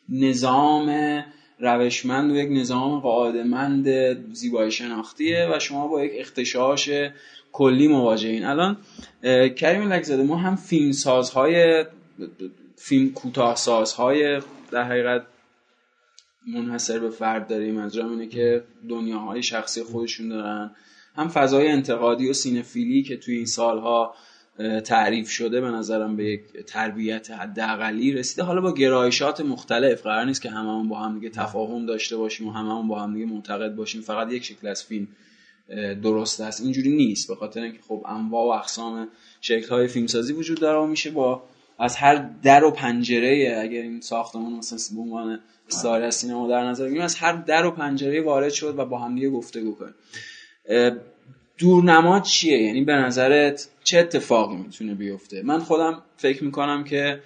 [0.08, 1.24] نظام
[1.58, 3.88] روشمند و یک نظام قاعدمند
[4.32, 6.90] زیبایی شناختیه و شما با یک اختشاش
[7.52, 8.44] کلی مواجهین.
[8.44, 8.76] الان
[9.56, 11.84] کریم لکزاده ما هم فیلم سازهای
[12.76, 14.40] فیلم کوتاه سازهای
[14.70, 15.22] در حقیقت
[16.46, 17.74] منحصر به فرد داریم.
[17.74, 20.70] منظورم اینه که دنیاهای شخصی خودشون دارن.
[21.16, 24.14] هم فضای انتقادی و سینفیلی که توی این سالها
[24.84, 28.42] تعریف شده به نظرم به یک تربیت حداقلی رسیده.
[28.42, 32.50] حالا با گرایشات مختلف قرار نیست که هممون با هم دیگه تفاهم داشته باشیم و
[32.50, 34.00] هممون با هم دیگه معتقد باشیم.
[34.00, 35.08] فقط یک شکل از فیلم
[36.02, 36.60] درست است.
[36.60, 37.28] اینجوری نیست.
[37.28, 39.08] به خاطر اینکه خب انواع و اقسام
[39.40, 41.42] شکل های فیلمسازی وجود داره و میشه با
[41.78, 46.64] از هر در و پنجره اگر این ساختمان مثلا به عنوان استعاره از سینما در
[46.64, 49.94] نظر بگیریم از هر در و پنجره وارد شد و با هم دیگه گفتگو کنیم
[50.68, 50.90] اه،
[51.58, 57.20] دورنما چیه؟ یعنی به نظرت چه اتفاقی می‌تونه بیفته؟ من خودم فکر می‌کنم که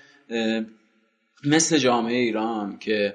[1.45, 3.15] مثل جامعه ایران که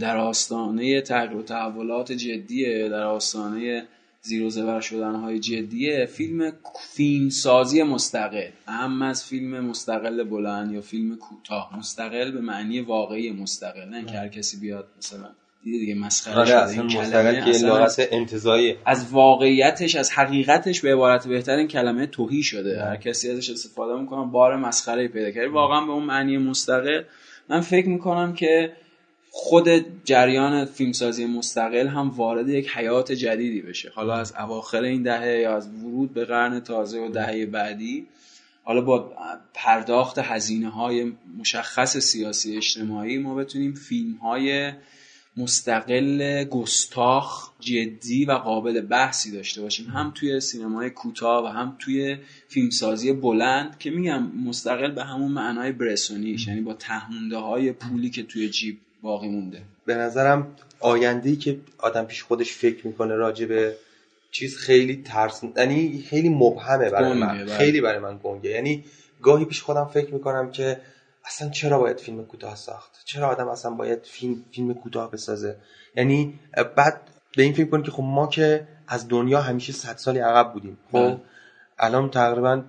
[0.00, 3.86] در آستانه تغییر و تحولات جدیه در آستانه
[4.24, 6.52] زیر و زبر شدن های جدیه فیلم
[6.94, 8.50] فیلم سازی مستقل.
[8.66, 11.78] اهم از فیلم مستقل بلند یا فیلم کوتاه.
[11.78, 13.88] مستقل به معنی واقعی مستقل.
[13.88, 15.28] نه اینکه هر کسی بیاد مثلا
[15.64, 16.56] دیده دیگه مسخره آره شده.
[16.56, 21.56] اصلا این مستقل کلمه که اصلا لغت انتزاعی از واقعیتش از حقیقتش به عبارت بهتر
[21.56, 22.84] این کلمه توهی شده.
[22.84, 25.48] هر کسی ازش استفاده می‌کنه بار مسخره پیدا کرده.
[25.48, 27.02] واقعا به اون معنی مستقل.
[27.48, 28.72] من فکر می‌کنم که
[29.34, 29.68] خود
[30.04, 33.92] جریان فیلمسازی مستقل هم وارد یک حیات جدیدی بشه.
[33.94, 38.06] حالا از اواخر این دهه یا از ورود به قرن تازه و دهه بعدی
[38.64, 39.12] حالا با
[39.54, 44.72] پرداخت هزینه های مشخص سیاسی اجتماعی ما بتونیم فیلم های
[45.36, 49.86] مستقل گستاخ جدی و قابل بحثی داشته باشیم.
[49.86, 52.16] هم توی سینمای کوتاه و هم توی
[52.48, 56.46] فیلمسازی بلند که میگم مستقل به همون معنای برسونیش.
[56.46, 59.62] یعنی با تهمونده های پولی که توی جیب باقی مونده.
[59.86, 63.76] به نظرم آینده که آدم پیش خودش فکر می‌کنه راجع به
[64.30, 67.38] چیز خیلی ترس یعنی خیلی مبهمه برای من.
[67.38, 67.56] بله.
[67.56, 68.50] خیلی برای من گنگه.
[68.50, 68.84] یعنی
[69.22, 70.80] گاهی پیش خودم فکر می‌کنم که
[71.24, 75.56] اصلا چرا باید فیلم کوتاه ساخت؟ چرا آدم اصلا باید فیلم فیلم کوتاه بسازه؟
[75.96, 76.38] یعنی
[76.76, 77.00] بعد
[77.36, 80.78] به این فکر کنی که خب ما که از دنیا همیشه صد سالی عقب بودیم.
[80.92, 81.20] خب بله.
[81.78, 82.62] الان تقریبا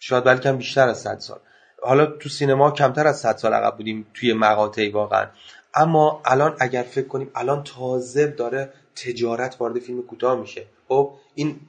[0.00, 1.38] شاید بلکه بیشتر از 100 سال.
[1.82, 5.26] حالا تو سینما کمتر از 100 سال عقب بودیم توی مقاطعی واقعا.
[5.74, 10.66] اما الان اگر فکر کنیم الان تازه داره تجارت وارد فیلم کوتاه میشه.
[10.88, 11.60] خب این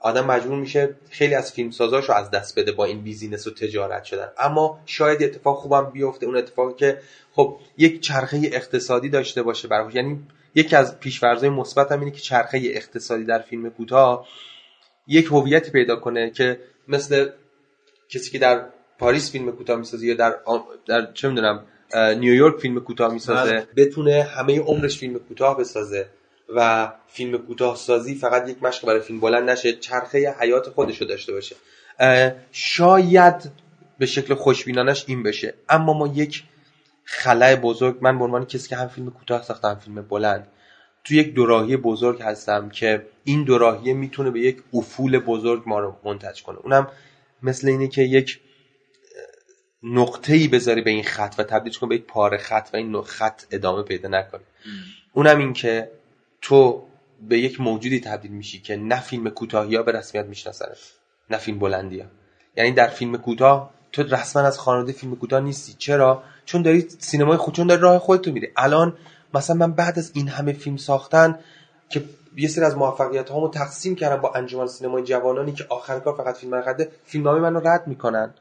[0.00, 4.04] آدم مجبور میشه خیلی از فیلم سازاشو از دست بده با این بیزینس و تجارت
[4.04, 4.28] شدن.
[4.38, 6.98] اما شاید اتفاق خوبم بیفته اون اتفاقی که
[7.32, 12.20] خب یک چرخه اقتصادی داشته باشه برای یعنی یکی از پیش‌فرض‌های مثبت هم اینه که
[12.20, 14.26] چرخه اقتصادی در فیلم کوتاه
[15.06, 17.28] یک هویتی پیدا کنه که مثل
[18.08, 18.66] کسی که در
[18.98, 21.64] پاریس فیلم کوتاه می‌سازه یا در آم- در چه می‌دونم
[21.94, 23.66] نیویورک فیلم کوتاه می‌سازه.
[23.76, 26.06] بتونه همه عمرش فیلم کوتاه بسازه
[26.56, 31.06] و فیلم کوتاه سازی فقط یک مشق برای فیلم بلند نشه چرخه حیات خودش رو
[31.06, 31.56] داشته باشه
[32.52, 33.50] شاید
[33.98, 36.44] به شکل خوشبینانش این بشه اما ما یک
[37.04, 40.46] خلای بزرگ من به عنوان کسی که هم فیلم کوتاه ساختم فیلم بلند
[41.04, 45.96] تو یک دوراهی بزرگ هستم که این دوراهی می‌تونه به یک افول بزرگ ما رو
[46.04, 46.88] منتج کنه اونم
[47.42, 48.40] مثل اینه که یک
[49.84, 53.02] نقطه ای بذاری به این خط و تبدیلش کنی به یک پاره خط و این
[53.02, 54.40] خط ادامه پیدا نکنه.
[55.12, 55.90] اونم این که
[56.42, 56.82] تو
[57.28, 60.78] به یک موجودی تبدیل میشی که نه فیلم کوتاهی ها به رسمیت میشناسنت
[61.30, 62.06] نه فیلم بلندی ها.
[62.56, 65.74] یعنی در فیلم کوتاه تو رسما از خانواده فیلم کوتاه نیستی.
[65.78, 68.48] چرا؟ چون داری سینمای خود چون داری راه خودتو میری.
[68.56, 68.96] الان
[69.34, 71.38] مثلا من بعد از این همه فیلم ساختن
[71.88, 72.04] که
[72.36, 76.36] یه سری از موفقیت هامو تقسیم کردم با انجمن سینمای جوانانی که آخر کار فقط
[76.36, 78.34] فیلم خرده فیلم منو رد می‌کنن.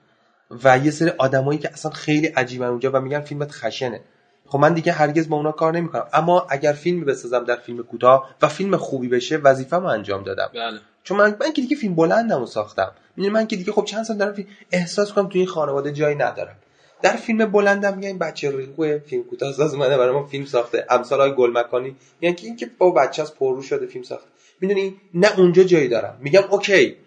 [0.63, 4.01] و یه سری آدمایی که اصلا خیلی عجیبن اونجا و میگن فیلمت خشنه.
[4.45, 6.07] خب من دیگه هرگز با اونا کار نمی‌کنم.
[6.13, 10.49] اما اگر فیلمی بسازم در فیلم کوتاه و فیلم خوبی بشه وظیفه‌مو انجام دادم.
[10.53, 10.79] بله.
[11.03, 12.91] چون من من که دیگه فیلم بلندمو ساختم.
[13.15, 16.15] می‌دونی من که دیگه خب چند سال دارم فیلم احساس کنم تو این خانواده جایی
[16.15, 16.55] ندارم.
[17.01, 20.85] در فیلم بلندم میگن بچه ریخو فیلم کوتاه ساز اومده برای ما فیلم ساخته.
[20.89, 24.27] امثال های گل مکانی یعنی که اینکه با بچه از پررو شده فیلم ساخته.
[24.61, 26.17] می‌دونی؟ نه اونجا جایی دارم.
[26.21, 26.97] میگم اوکی.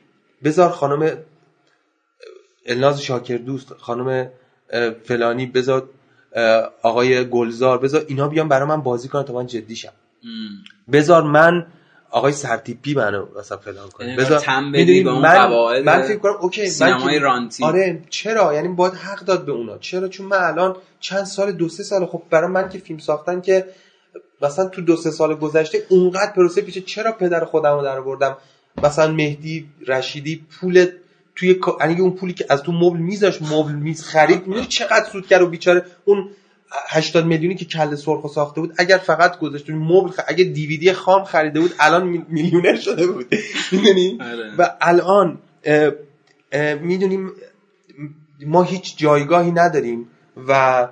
[0.44, 1.18] بذار خانم
[2.66, 4.30] الناز شاکر دوست خانم
[5.04, 5.88] فلانی بذار
[6.82, 9.92] آقای گلزار بذار اینا بیان برای من بازی کنن تا من جدی شم.
[10.92, 11.66] بذار من
[12.10, 14.38] آقای سرتیپی منو مثلا فلان کنه یعنی بذار
[15.04, 17.64] من من فکر کنم اوکی سینمای رانتی.
[17.64, 19.78] آره چرا؟ یعنی باید حق داد به اونا.
[19.78, 23.40] چرا؟ چون من الان چند سال دو سه سال خب برای من که فیلم ساختن
[23.40, 23.66] که
[24.42, 28.36] مثلا تو دو سه سال گذشته اونقدر پروسه پیشه چرا پدر خودم رو در بردم
[28.82, 30.86] مثلا مهدی رشیدی پول
[31.36, 35.26] توی یعنی اون پولی که از تو مبل میذاش مبل میز خرید می‌دونی چقدر سود
[35.26, 35.84] کرد و بیچاره.
[36.04, 36.30] اون
[36.88, 40.20] 80 میلیونی که کله سرخ ساخته بود اگر فقط گذاشت مبل خ...
[40.28, 43.34] اگه دیویدی خام خریده بود الان میلیونر شده بود.
[43.72, 44.56] می‌دونی؟ آره.
[44.58, 45.38] و الان
[46.80, 47.32] می‌دونیم
[48.46, 50.08] ما هیچ جایگاهی نداریم
[50.48, 50.88] و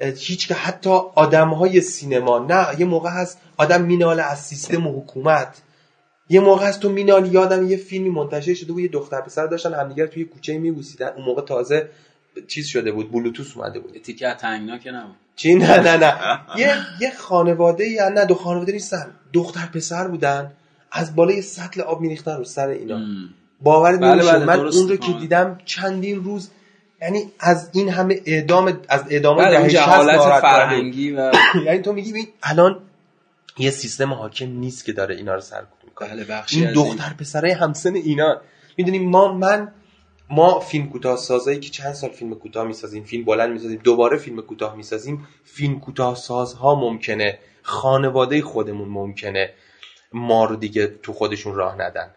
[0.00, 5.00] هیچ که حتی آدم های سینما نه یه موقع هست آدم میناله از سیستم و
[5.00, 5.62] حکومت.
[6.28, 9.74] یه موقع هست تو مینال یادم یه فیلمی منتشر شده بود یه دختر پسر داشتن
[9.74, 11.08] همدیگر توی کوچه میبوسیدن.
[11.16, 11.88] اون موقع تازه
[12.46, 13.98] چیز شده بود بلوتوث اومده بود.
[14.02, 15.14] تیکه تنگنا که نبود.
[15.36, 16.40] چی؟ نه نه نه.
[16.56, 19.06] یه یه خانواده یا نه دو خانواده نیستن.
[19.32, 20.52] دختر پسر بودن.
[20.92, 23.00] از بالای سطل آب میریختن رو سر اینا.
[23.60, 26.50] باور بله بله من اون رو که دیدم چندین روز
[27.02, 31.32] یعنی از این همه اعدام از اعدام بله حالت فرهنگی و
[31.66, 32.80] یعنی تو میگی الان
[33.58, 37.94] یه سیستم حاکم نیست که داره اینا رو سرکوب بله بخشی این دختر پسرای همسن
[37.94, 38.40] اینا
[38.76, 39.72] می‌دونی ما من
[40.30, 44.42] ما فیلم کوتاه سازایی که چند سال فیلم کوتاه می‌سازیم فیلم بلند می‌سازیم دوباره فیلم
[44.42, 47.38] کوتاه می‌سازیم فیلم کوتاه سازها ممکنه.
[47.62, 49.50] خانواده خودمون ممکنه
[50.12, 52.10] ما رو دیگه تو خودشون راه ندن.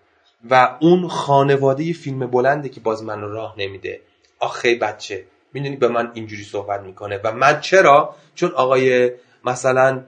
[0.49, 4.01] و اون خانواده فیلم بلنده که باز من راه نمیده.
[4.39, 5.25] آخه بچه.
[5.53, 7.19] می‌دونی به من اینجوری صحبت می‌کنه.
[7.23, 9.11] و من چرا؟ چون آقای
[9.45, 10.03] مثلا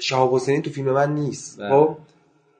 [0.00, 1.60] شهاب حسینی تو فیلم من نیست.
[1.70, 1.98] خب؟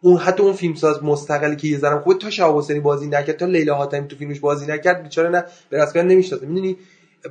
[0.07, 3.75] اون حتی اون فیلمساز مستقلی که یه ذره خوبه تا حسینی بازی نکرد تا لیلا
[3.75, 6.47] حاتمی تو فیلمش بازی نکرد بیچاره نه به رسمیت نمی‌شناسه.
[6.47, 6.77] می‌دونی؟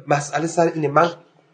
[0.08, 0.88] مسئله سر اینه.
[0.88, 1.12] من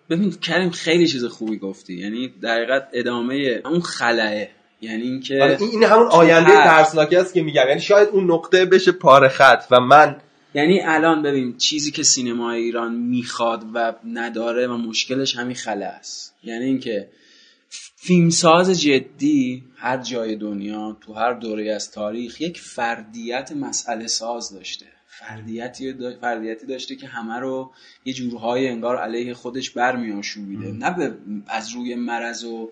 [0.10, 1.94] ببین کریم خیلی چیز خوبی گفتی.
[1.94, 4.34] یعنی در ادامه اون خلاه
[4.82, 7.66] یعنی اینکه این, این همون آینده ترسناکی است که میگم.
[7.68, 10.16] یعنی شاید اون نقطه بشه پاره خط و من
[10.54, 16.36] یعنی الان ببین چیزی که سینما ایران می‌خواد و نداره و مشکلش همین خله است.
[16.44, 17.08] یعنی اینکه
[18.04, 24.86] فیلمساز جدی هر جای دنیا تو هر دوره از تاریخ یک فردیت مسئله ساز داشته.
[25.08, 27.72] فردیتی, فردیتی داشته که همه رو
[28.06, 31.14] یه جورهای انگار علیه خودش برمیاشوبیده نه به
[31.48, 32.72] از روی مرض و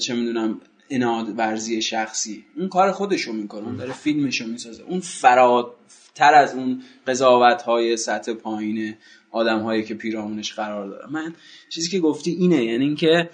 [0.00, 0.60] چه می‌دونم
[0.90, 2.44] اناد ورزی شخصی.
[2.56, 4.82] اون کار خودشو می‌کنه اون داره فیلمشو می‌سازه.
[4.82, 8.94] اون فراتر از اون قضاوت های سطح پایین
[9.30, 11.06] آدم هایی که پیرامونش قرار داره.
[11.10, 11.34] من
[11.70, 13.30] چیزی که گفتی اینه یعنی اینکه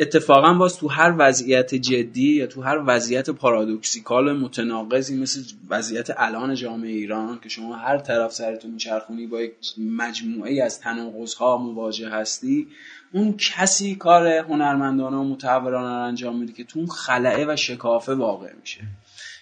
[0.00, 6.54] اتفاقا باز تو هر وضعیت جدی یا تو هر وضعیت پارادوکسیکال متناقضی مثل وضعیت الان
[6.54, 12.66] جامعه ایران که شما هر طرف سرتون میچرخونی با یک مجموعه از تناقض مواجه هستی
[13.12, 18.14] اون کسی کار هنرمندانه و متحورانه رو انجام میده که تو اون خلعه و شکافه
[18.14, 18.80] واقع میشه.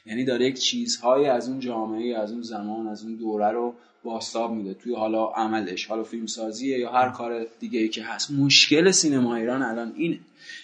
[0.07, 4.53] یعنی داره یک چیزهایی از اون جامعه از اون زمان از اون دوره رو باستاب
[4.53, 4.75] میده.
[4.75, 8.31] توی حالا عملش حالا فیلمسازیه یا هر کار دیگه ای که هست.
[8.31, 10.19] مشکل سینما ایران الان اینه.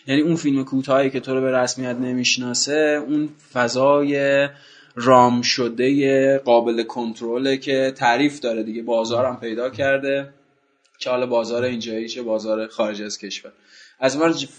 [0.07, 4.49] یعنی اون فیلم کوتاهی که تو رو به رسمیت نمی‌شناسه اون فضای
[4.95, 10.29] رام شده قابل کنترله که تعریف داره دیگه بازارم پیدا کرده
[10.99, 13.53] چه حالا بازار اینجایی چه بازار خارج از کشور.
[14.01, 14.19] از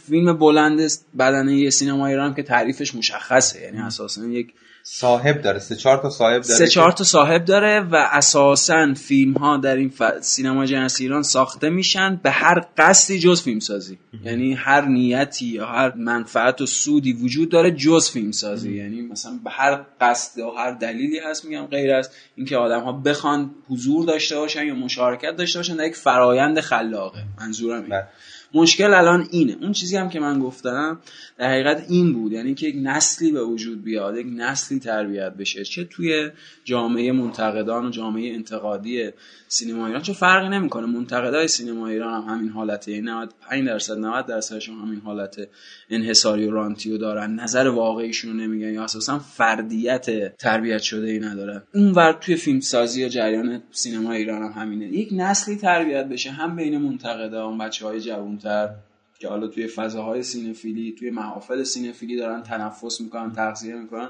[0.10, 4.54] فیلم بلند بدنه سینما ایران که تعریفش مشخصه یعنی اساسا یک
[4.88, 5.60] صاحب داره.
[5.60, 9.76] سه چهار تا صاحب داره سه چهار تا صاحب داره و اساسا فیلم ها در
[9.76, 10.04] این ف...
[10.22, 15.66] سینما جنسی ایران ساخته میشن به هر قصدی جز فیلم سازی یعنی هر نیتی یا
[15.66, 20.52] هر منفعت و سودی وجود داره جز فیلم سازی یعنی مثلا به هر قصد و
[20.52, 25.36] هر دلیلی هست میگم غیر از اینکه آدم ها بخوان حضور داشته باشن یا مشارکت
[25.36, 27.24] داشته باشن در یک فرایند خلاقه.
[27.40, 27.90] منظورم اینه.
[27.90, 28.08] بله.
[28.56, 29.58] مشکل الان اینه.
[29.62, 31.00] اون چیزی هم که من گفتم
[31.38, 32.32] در حقیقت این بود.
[32.32, 35.64] یعنی که یک نسلی به وجود بیاد یک نسلی تربیت بشه.
[35.64, 36.30] چه توی
[36.64, 39.10] جامعه منتقدان و جامعه انتقادی
[39.48, 40.02] سینما ایران.
[40.02, 40.86] چه فرقی نمی‌کنه.
[40.86, 42.92] منتقدای سینما ایران هم همین حالته.
[42.92, 45.48] یعنی 95 درصد 90 درصدشون همین حالت
[45.90, 47.40] انحصاری و رانتیو دارن.
[47.40, 51.64] نظر واقعیشون نمیگن یا اساسا فردیت تربیت شده ای ندارن.
[51.74, 54.86] اونور توی فیلم سازی و جریان سینما ایران هم همینه.
[54.88, 58.02] یک نسلی تربیت بشه هم بین منتقدا و بچهای
[58.46, 58.76] جوانتر
[59.20, 64.10] که حالا توی فضاهای سینفیلی توی محافل سینفیلی دارن تنفس می‌کنن تغذیه می‌کنن.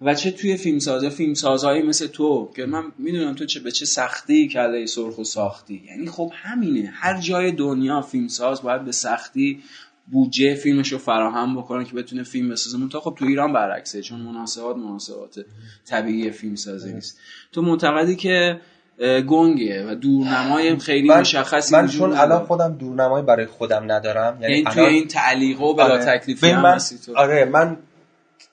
[0.00, 4.48] و چه توی فیلمسازه فیلمسازهایی مثل تو که من می‌دونم تو چه به چه سختی
[4.48, 5.82] کله سرخ و ساختی.
[5.86, 6.90] یعنی خب همینه.
[6.94, 9.62] هر جای دنیا فیلمساز باید به سختی
[10.06, 12.88] بودجه فیلمش رو فراهم بکنه که بتونه فیلم بسازه.
[12.88, 15.44] تا خب تو ایران برعکسه چون مناسبات مناسبات
[15.86, 17.18] طبیعی فیلم سازی نیست.
[17.52, 18.60] تو معتقدی که
[19.00, 22.12] گنگه و دورنمای خیلی من مشخصی من چون.
[22.12, 26.04] الان خودم دورنمای برای خودم ندارم یعنی یعنی توی این تعلیق و بلا آره.
[26.04, 26.80] تکلیفی هم من
[27.16, 27.76] آره من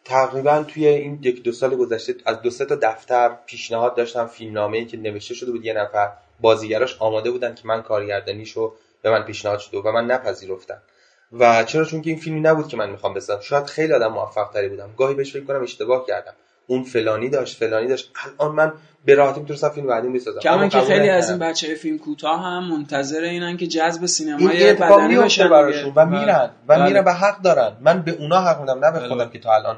[0.05, 4.85] تقریبا توی این یک دو سال گذشته از دو سه تا دفتر پیشنهاد داشتم فیلمنامه‌ای
[4.85, 6.11] که نوشته شده بود یه نفر
[6.41, 10.81] بازیگراش آماده بودن که من کارگردانیشو به من پیشنهاد شده و من نپذیرفتم.
[11.39, 14.49] و چرا؟ چون که این فیلمی نبود که من می‌خوام بسازم شاید خیلی آدم موفق
[14.53, 14.89] تری بودم.
[14.97, 16.33] گاهی بهش فکر کنم اشتباه کردم.
[16.71, 18.73] اون فلانی داشت فلانی داشت الان من
[19.05, 21.29] به راحتی می‌تونستم فیلم بعدی بسازم کما که خیلی از.
[21.29, 25.93] این بچه فیلم کوتاه هم منتظر اینن که جذب سینمای بدنی بشن براشون.
[25.95, 26.85] و میرن و بله.
[26.85, 29.07] میرن و حق دارن من به اونا حق میدم نه به بله.
[29.07, 29.77] خودم که تا الان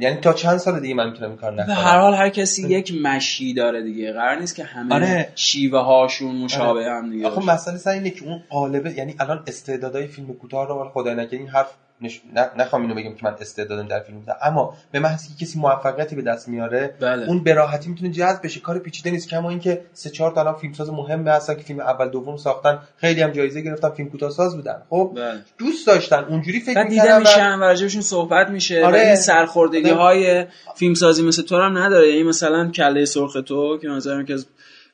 [0.00, 2.68] یعنی تا چند سال دیگه من می‌تونم این کار به نکنم هر حال هر کسی
[2.68, 5.32] یک مشی داره دیگه قرار نیست که همه آره.
[5.34, 7.46] شیوه هاشون مشابه هم دیگه آخه.
[7.46, 11.48] مسئله سر اینه که اون قالبه یعنی الان استعدادهای فیلم کوتاه رو خدای نکنه این
[11.48, 12.20] حرف نش...
[12.34, 12.50] نه...
[12.58, 16.16] نخوام اینو بگم که من استعدادم در فیلم کوتاه اما به محض که کسی موفقیتی
[16.16, 17.28] به دست میاره بله.
[17.28, 18.60] اون به راحتی می‌تونه جذب بشه.
[18.60, 19.28] کار پیچیده نیست.
[19.28, 22.78] کما اینکه سه چهار تا الان فیلمساز مهم هستن که فیلم اول دوم ساختن.
[22.96, 23.90] خیلی هم جایزه گرفتن.
[23.90, 24.82] فیلم کوتاه ساز بودن.
[24.90, 25.40] خب بله.
[25.58, 26.24] دوست داشتن.
[26.24, 29.00] اونجوری فکر بعد دیده میشن و راجبشون صحبت میشه آره.
[29.00, 32.08] این سرخوردگی های فیلمسازی مثل تو هم نداره.
[32.08, 34.46] یعنی مثلا کله سرخ تو که مثلا که از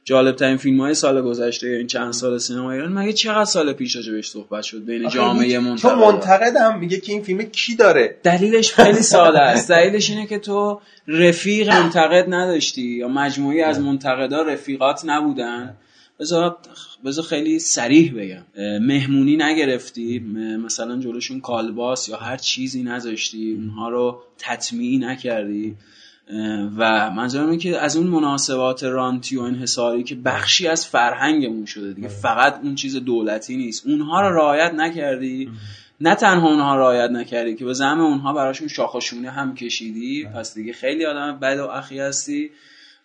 [0.05, 3.73] جالب ترین فیلم های سال گذشته یا این چند سال سینما ایران مگه چقدر سال
[3.73, 8.17] پیش راجبش صحبت شد؟ بین جامعه منتقد چون منتقدم میگه که این فیلم کی داره؟
[8.23, 9.71] دلیلش خیلی ساده است.
[9.71, 15.77] دلیلش اینه که تو رفیق منتقد نداشتی یا مجموعی از منتقدا رفیقات نبودن.
[16.21, 16.57] بذار
[17.05, 18.45] بذار خیلی سریح بگم.
[18.79, 20.19] مهمونی نگرفتی.
[20.65, 23.53] مثلا جلوشون کالباس یا هر چیزی نذاشتی.
[23.55, 25.77] اونها رو تطمیعی نکردی.
[26.77, 31.93] و منظورم اینه که از اون مناسبات رانتی و انحصاری که بخشی از فرهنگمون شده
[31.93, 33.87] دیگه فقط اون چیز دولتی نیست.
[33.87, 35.51] اونها رو رعایت نکردی.
[36.01, 40.29] نه تنها اونها رعایت نکردی که به زعم اونها براشون شاخ و شونه هم کشیدی.
[40.35, 42.51] پس دیگه خیلی آدم بد و اخی هستی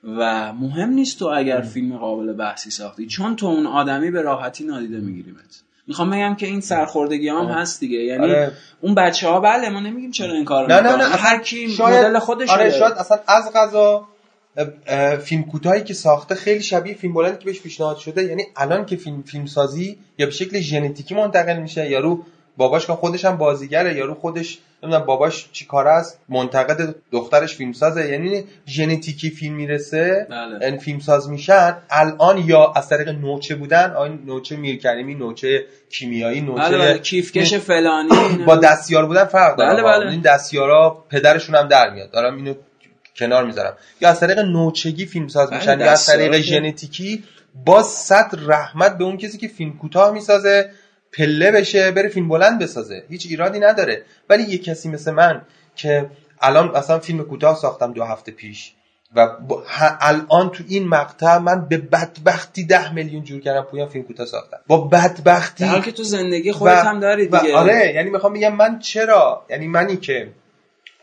[0.03, 3.07] و مهم نیست تو اگر فیلم قابل بحثی ساختی.
[3.07, 7.79] چون تو اون آدمی به راحتی نادیده میگیریمت می‌خوام بگم که این سرخوردگی هم هست
[7.79, 7.97] دیگه.
[7.97, 8.51] یعنی آره.
[8.81, 12.05] اون بچه ها بله ما نمیگیم چرا این کار نه نه نه هر کی شاید-
[12.05, 14.07] مدل خودش آره شاید اصلا از غذا
[15.23, 18.23] فیلم کوتاهی که ساخته خیلی شبیه فیلم بلندی که بهش پیشنهاد شده.
[18.23, 22.23] یعنی الان که فیلم فیلم سازی یا به شکل ژنتیکی منتقل میشه یارو
[22.57, 27.73] باباش که خودش هم بازیگره یارو خودش نمی‌دونم باباش چی کار است منتقد دخترش فیلم
[27.73, 30.65] سازه یعنی ژنتیکی فیلم می‌رسه بله.
[30.65, 36.41] این فیلم ساز میشن الان یا از طریق نوچه بودن آین نوچه میرکریمی نوچه کیمیایی
[36.41, 38.09] نوچه بله بله کیفکش فلانی
[38.45, 39.99] با دستیار بودن فرق داره بله،.
[39.99, 40.11] بله.
[40.11, 42.53] این دستیارا پدرشون هم در میاد دارم اینو
[43.15, 47.23] کنار می‌ذارم یا از طریق نوچگی فیلم ساز بله، میشن یا از طریق ژنتیکی
[47.65, 50.69] با صد رحمت به اون کسی که فیلم کوتاه می‌سازه
[51.17, 53.03] پله بشه بره فیلم بلند بسازه.
[53.09, 54.03] هیچ ایرادی نداره.
[54.29, 55.41] ولی یه کسی مثل من
[55.75, 56.09] که
[56.41, 58.73] الان اصلا فیلم کوتاه ساختم دو هفته پیش
[59.15, 59.27] و
[60.01, 64.57] الان تو این مقطع من به بدبختی ده میلیون جور کردم پویان فیلم کوتاه ساختم.
[64.67, 65.63] با بدبختی.
[65.63, 67.55] در حالی که تو زندگی خودت هم داری و دیگه.
[67.55, 70.29] آره یعنی می‌خوام بگم من چرا؟ یعنی منی که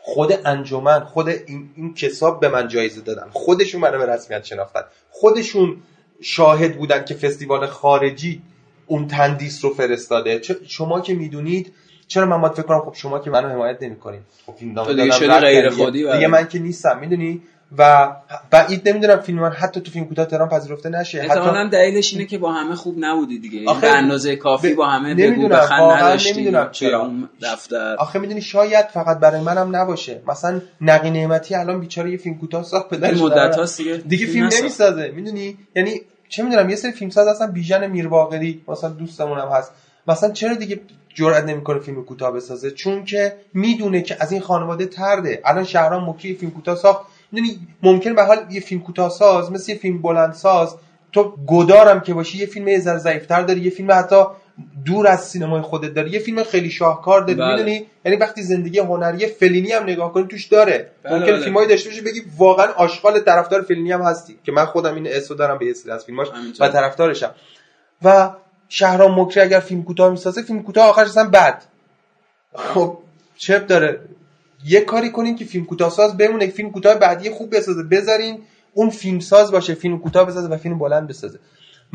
[0.01, 3.27] خود انجمن خود این, این کساب به من جایزه دادن.
[3.31, 4.81] خودشون منو به رسمیت شناختن.
[5.09, 5.77] خودشون
[6.21, 8.41] شاهد بودن که فستیوال خارجی
[8.87, 10.41] اون تندیس رو فرستاده.
[10.67, 11.73] شما که می‌دونید
[12.07, 15.69] چرا من باید فکر کنم؟ خب شما که منو حمایت نمی‌کنید خب تو دیگه غیر
[15.69, 16.13] خودی دیگه.
[16.13, 16.47] دیگه من.
[16.47, 17.41] که نیستم می‌دونی؟
[17.77, 18.11] و
[18.51, 21.21] بعید نمی‌دونم فیلم من حتی تو فیلم کوتاه تهران پذیرفته نشه.
[21.21, 23.69] حتی دلیلش اینه که با همه خوب نبودی دیگه.
[23.69, 27.01] آخه به اندازه کافی با همه بگو بخند نداشتی نمی‌دونم چرا.
[27.01, 27.95] اون دفتر.
[27.95, 30.21] آخه می‌دونی شاید فقط برای منم نباشه.
[30.27, 33.97] مثلا نقی نعمتی الان بیچاره یه فیلم کوتاه ساخت پدرش این مدت دیگه.
[33.97, 34.49] دیگه فیلم.
[34.59, 35.11] نمی‌سازه.
[35.15, 36.01] می‌دونی؟ یعنی
[36.35, 39.71] چه می‌دونم یه سری فیلم ساز هستن بیژن میرباقری مثلا دوستمون هم هست.
[40.07, 40.79] مثلا چرا دیگه
[41.13, 45.41] جرئت نمی‌کنه فیلم کوتاه بسازه؟ چون که می‌دونه که از این خانواده ترده.
[45.45, 47.01] الان شهرام مکی فیلم کوتاه ساخت.
[47.31, 50.75] می‌دونی ممکن به حال یه فیلم کوتاه ساز مثل یه فیلم بلند ساز
[51.11, 54.23] تو گدارم که باشی یه فیلم یه ضعیف‌تر داری یه فیلم حتی
[54.85, 56.09] دور از سینمای خودت داری.
[56.09, 57.51] یه فیلم خیلی شاهکار داری بله.
[57.51, 60.91] می‌دونی؟ یعنی وقتی زندگی هنری فلینی هم نگاه کنی توش داره.
[61.03, 61.43] بله، ممکن بله.
[61.43, 65.35] فیلمایی داشته باشی بگی واقعا آشغال طرفدار فلینی هم هستی که من خودم این اسو
[65.35, 66.27] دارم به یه سری از فیلماش.
[66.59, 67.31] و طرفدارشم.
[68.03, 68.29] و
[68.69, 71.63] شهرام مکری اگر فیلم کوتاه می‌سازه فیلم کوتاه آخرش اصلا بد.
[72.55, 72.97] خب
[73.37, 73.99] چپ داره.
[74.65, 77.83] یه کاری کنین که فیلم کوتاه ساز بمونه فیلم کوتاه بعدی خوب بسازه.
[77.83, 78.41] بذارین
[78.73, 81.39] اون فیلم ساز باشه فیلم کوتاه بسازه و فیلم بلند بسازه.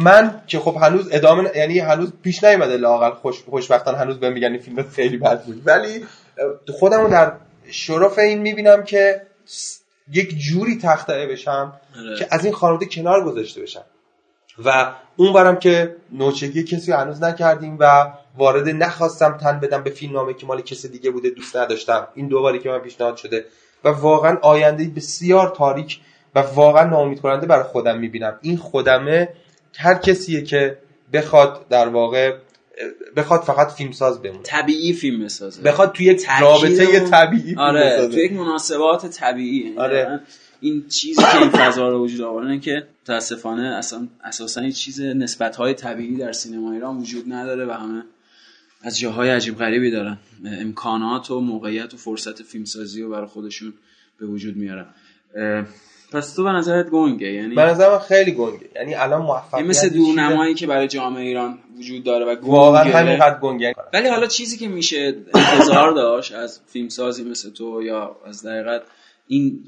[0.00, 4.48] من که خب هنوز ادامه یعنی هنوز پیش نیومده لاقل خوش خوشبختانه هنوز بهم میگن
[4.52, 5.62] این فیلم خیلی بد بود.
[5.66, 6.06] ولی
[6.78, 7.32] خودمو در
[7.70, 9.22] شرف این می‌بینم که
[10.12, 12.16] یک جوری تختعه بشم آره.
[12.18, 13.84] که از این خانواده کنار گذاشته بشم.
[14.64, 19.90] و اون برم که نوچگی کسی رو هنوز نکردیم و وارد نخواستم تن بدم به
[19.90, 22.08] فیلم نامه که مال کسی دیگه بوده دوست نداشتم.
[22.14, 23.44] این دو باری که من پیشنهاد شده.
[23.84, 26.00] و واقعا آینده بسیار تاریک
[26.34, 28.38] و واقعا ناامید کننده برای خودم می‌بینم.
[28.42, 29.28] این خودمه
[29.78, 30.76] هر کسیه که
[31.12, 32.36] بخواد در واقع
[33.16, 34.42] بخواد فقط فیلمساز بمونه.
[34.42, 35.62] طبیعی فیلم بسازه.
[35.62, 38.14] بخواد توی یک رابطه اون- طبیعی فیلم آره بسازه.
[38.14, 39.64] تو یک مناسبات طبیعی.
[39.64, 40.20] یعنی آره.
[40.60, 45.56] این چیزی که این فضا رو وجود آورده که متاسفانه اصلا اساسا این چیز نسبت
[45.56, 48.02] های طبیعی در سینما ایران وجود نداره و همه
[48.82, 50.18] از جاهای عجیب غریبی دارن.
[50.44, 53.74] امکانات و موقعیت و فرصت فیلمسازی رو برای خودشون
[54.18, 54.86] به وجود میارن.
[56.12, 58.70] پس تو به نظرت گنگه؟ یعنی به نظر من خیلی گنگه.
[58.76, 62.96] یعنی الان موفقیت مثل دورنمایی که برای جامعه ایران وجود داره و واقعا گنگه.
[62.96, 63.74] همینقدر گنگه.
[63.92, 68.82] ولی حالا چیزی که میشه انتظار داشت از فیلمسازی مثل تو یا از دقیقت
[69.26, 69.64] این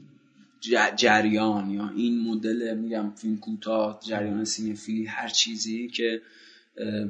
[0.96, 6.20] جریان یا این مدل میگم فیلم کوتاه جریان سینفیلی هر چیزی که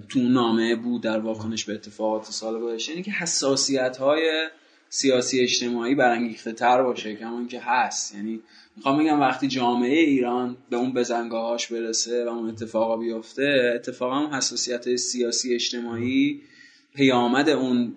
[0.09, 4.49] تو نامه بود در واکنش به اتفاقات سال گذشته اینه که حساسیت های
[4.89, 8.15] سیاسی اجتماعی برانگیخته تر باشه کما که هست.
[8.15, 8.41] یعنی
[8.77, 14.33] می‌خوام بگم وقتی جامعه ایران به اون بزنگاهاش برسه و اون اتفاقا بیفته اتفاقا اون
[14.33, 16.41] حساسیت سیاسی اجتماعی
[16.95, 17.95] پیامد اون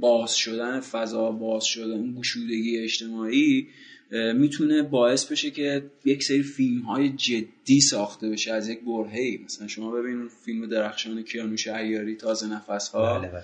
[0.00, 3.68] باز شدن فضا باز شدن اون گشودگی اجتماعی
[4.34, 9.68] می‌تونه باعث بشه که یک سری فیلم های جدی ساخته بشه از یک برهه مثلا
[9.68, 13.42] شما ببین فیلم درخشان کیانوش عیاری تازه نفس ها بله، بله.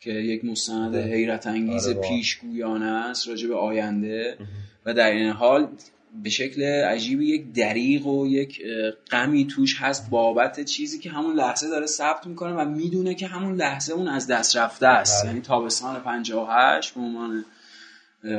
[0.00, 2.08] که یک مستند حیرت انگیز آره،.
[2.08, 4.38] پیشگویانه است راجع به آینده
[4.86, 5.68] و در این حال
[6.22, 8.62] به شکل عجیبی یک دریغ و یک
[9.10, 13.54] غمی توش هست بابت چیزی که همون لحظه داره ثبت می‌کنه و می‌دونه که همون
[13.54, 15.30] لحظه اون از دست رفته است بله.
[15.30, 17.44] یعنی تابستان 58 به عنوان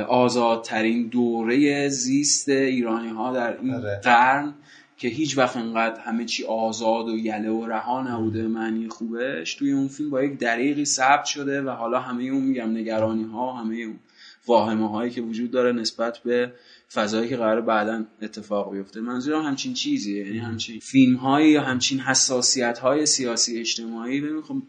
[0.07, 4.01] آزادترین دوره زیست ایرانی ها در این آره.
[4.03, 4.53] قرن
[4.97, 9.71] که هیچ وقت انقدر همه چی آزاد و یله و رها نبوده معنی خوبش توی
[9.71, 13.75] اون فیلم با یک دریغی ثبت شده و حالا همه اون میگم نگرانی ها همه
[13.75, 13.99] اون
[14.47, 16.51] واهمه هایی که وجود داره نسبت به
[16.93, 19.01] فضایی که قرار بعدا اتفاق بیفته.
[19.01, 24.21] منظورم همچین چیزیه یعنی همچین فیلم هایی یا همچین حساسیت های سیاسی اجتماعی.
[24.21, 24.61] ببین خب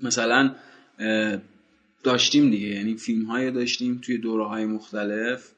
[0.00, 0.54] مثلا
[2.02, 2.66] داشتیم دیگه.
[2.66, 5.50] یعنی فیلم های داشتیم توی دوره های مختلف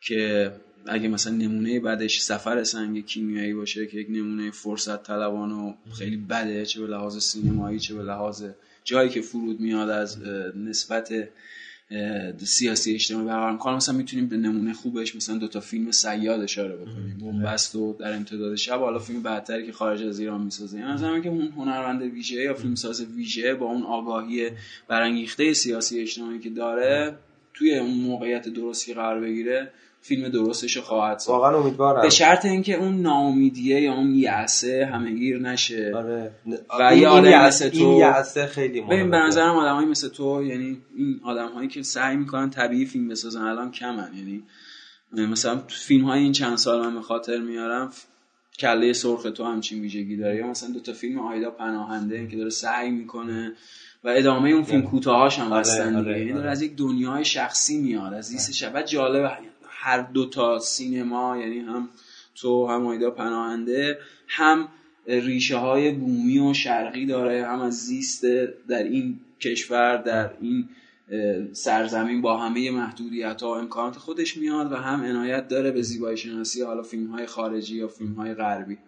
[0.00, 0.52] که
[0.86, 6.16] اگه مثلا نمونه بعدش سفر سنگ کیمیایی باشه که یک نمونه فرصت طلبان و خیلی
[6.16, 8.44] بده چه به لحاظ سینمایی چه به لحاظ
[8.84, 10.18] جایی که فرود میاد از
[10.56, 11.12] نسبت
[12.38, 13.76] سیاسی اجتماعی برقرار می‌کنه.
[13.76, 17.16] مثلا می‌تونیم به نمونه خوبش مثلا دوتا فیلم سیاد اشاره بکنیم.
[17.18, 18.78] بومبست و در امتداد شب.
[18.78, 20.78] حالا فیلم بعدتری که خارج از ایران می‌سازه.
[20.78, 24.50] یعنی مثلا که اون هنرمند ویژه یا فیلمساز ویژه با اون آگاهی
[24.88, 27.18] برانگیخته سیاسی اجتماعی که داره
[27.54, 29.70] توی اون موقعیت درستی قرار بگیره
[30.06, 31.28] فیلم درستش خواهد ساخت.
[31.42, 32.02] واقعا امیدوارم.
[32.02, 35.92] به شرط اینکه اون ناامیدیه یا اون یأسه همهگیر نشه.
[35.96, 36.30] آره.
[36.80, 40.42] و این- یه مثل تو- این یأسه خیلی ببین مهمه به نظرم آدمایی مثل تو
[40.44, 44.10] یعنی این آدمهایی که سعی می‌کنن طبیعی فیلم بسازن الان کمن.
[44.16, 44.42] یعنی
[45.32, 47.90] مثلا تو فیلم های این چند سال من به خاطر میارم
[48.58, 50.36] کله سرخ تو همچین ویژگی داره.
[50.36, 53.52] یا مثلا دو تا فیلم آیدا پناهنده که داره سعی می‌کنه
[54.04, 55.98] و ادامه اون فیلم کوتاهاش هم آره، هستن دیگه.
[55.98, 56.50] آره، یعنی داره آره.
[56.50, 59.28] از یک دنیای شخصی میاد از زیست شب و جالبه
[59.86, 61.88] هر دو تا سینما یعنی هم
[62.34, 64.68] تو هم آیدا پناهنده هم
[65.06, 68.24] ریشه های بومی و شرقی داره هم از زیست
[68.68, 70.68] در این کشور در این
[71.52, 76.16] سرزمین با همه محدودیت ها و امکانات خودش میاد و هم عنایت داره به زیبایی
[76.16, 78.78] شناسی حالا فیلم های خارجی یا فیلم های غربی.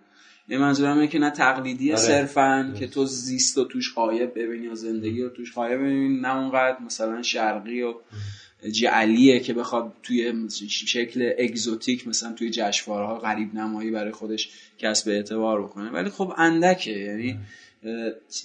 [0.48, 2.00] یه منظورم اینه که نه تقلیدی آره.
[2.00, 6.36] صرفا که تو زیست رو توش غایب ببینی یا زندگی رو توش غایب ببینی نه
[6.36, 7.94] اونقدر مثلا شرقی و
[8.72, 15.62] جعلیه که بخواد توی شکل exotic مثلا توی جشنواره‌ها غریب نمایی برای خودش کسب اعتبار
[15.62, 15.90] بکنه.
[15.90, 17.38] ولی خب اندکه یعنی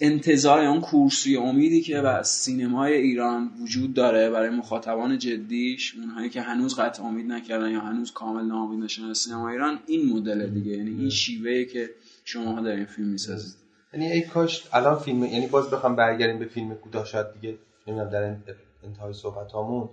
[0.02, 6.42] انتظار اون کورسوی امیدی که بر سینمای ایران وجود داره برای مخاطبان جدیش اونهایی که
[6.42, 10.72] هنوز قطع امید نکردن یا هنوز کامل ناامید نشدن از سینما ایران این مدل دیگه.
[10.72, 11.90] یعنی این شیوهی که
[12.26, 13.54] شما دارین فیلم می‌سازید.
[13.94, 17.58] یعنی ای کاش الان فیلم یعنی باز بخوام برگردیم به فیلم کوتاه شاید دیگه
[17.88, 18.36] نمی‌دونم در
[18.84, 19.90] انتهای صحبت هامون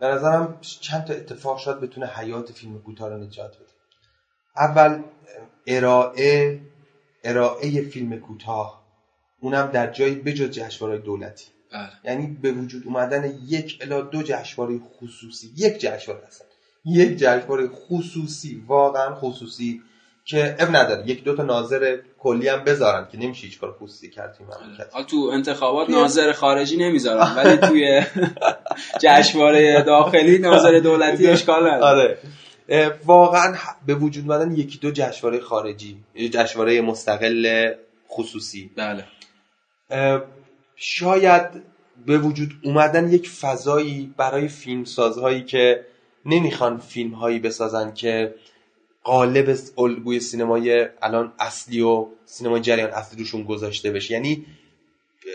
[0.00, 3.66] به نظرم چند تا اتفاق شاید بتونه حیات فیلم کوتاه رو نجات بده.
[4.56, 5.02] اول
[5.66, 6.60] ارائه
[7.24, 8.80] ارائه فیلم کوتاه.
[9.40, 11.46] اونم در جایی بجز جشنواره‌های دولتی.
[11.72, 11.90] بله.
[12.04, 15.52] یعنی به وجود اومدن یک الا دو جشنواره خصوصی.
[15.56, 16.44] یک جشنواره هستن.
[16.84, 19.82] یک جشنواره خصوصی واقعا خصوصی.
[20.30, 21.08] که اب نداره.
[21.08, 24.86] یک دو تا ناظر کلی هم بذارن که نمیشه هیچ کار خصوصی کرد توی مملکت.
[24.92, 28.02] حالا تو انتخابات ناظر خارجی نمی‌ذارم ولی توی
[29.02, 32.18] جشنواره داخلی ناظر دولتی اشکال نداره.
[32.68, 32.98] آره.
[33.04, 33.54] واقعا
[33.86, 37.72] به وجود اومدن یکی دو جشنواره خارجی جشنواره مستقل
[38.10, 38.70] خصوصی.
[38.76, 39.04] بله.
[40.76, 41.42] شاید
[42.06, 45.84] به وجود اومدن یک فضایی برای فیلمسازهایی که
[46.26, 48.34] نمی‌خوان فیلم هایی بسازن که
[49.04, 54.14] قالب الگوی سینمای الان اصلی و سینمای جریان اصلی روشون گذاشته بشه.
[54.14, 54.46] یعنی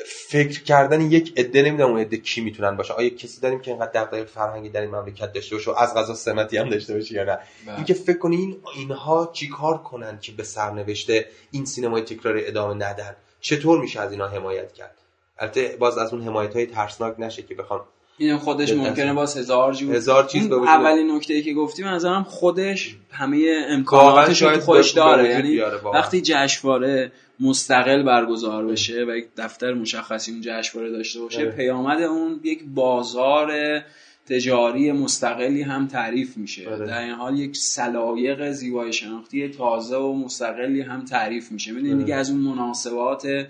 [0.05, 2.93] فکر کردن یک عده نمی‌دونم اون عده کی می‌تونن باشه.
[2.93, 6.13] آیا کسی داریم که اینقدر دغدغه فرهنگی در این مملکت داشته باشه و از غذا
[6.13, 7.76] سمتی هم داشته باشه یا نه؟ بله.
[7.76, 13.16] اینکه فکر کنی این اینها چیکار کنن که به سرنوشته این سینمای تکراری ادامه ندن
[13.41, 14.97] چطور میشه از اینا حمایت کرد؟
[15.39, 17.86] البته باز از اون حمایت های ترسناک نشه که بخوام
[18.18, 18.74] این خودش.
[18.74, 22.95] ممکنه باز هزار جور هزار چیز به اولین نکته ای که گفتی من نظرم خودش
[23.11, 25.59] همه امکاناتش رو خودش داره یعنی.
[25.93, 31.45] وقتی جشنواره مستقل برگزار بشه و یک دفتر مشخصی اون جشنواره داشته باشه.
[31.45, 33.82] پیامد اون یک بازار
[34.30, 36.86] تجاری مستقلی هم تعریف میشه آره.
[36.86, 42.03] در این حال یک سلایق زیبایی شناختی تازه و مستقلی هم تعریف میشه می‌دونید آره.
[42.03, 43.47] دیگه از اون مناسبات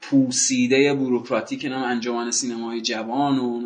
[0.00, 3.60] پوسیده بروکراتیک نام انجمن سینمای جوان و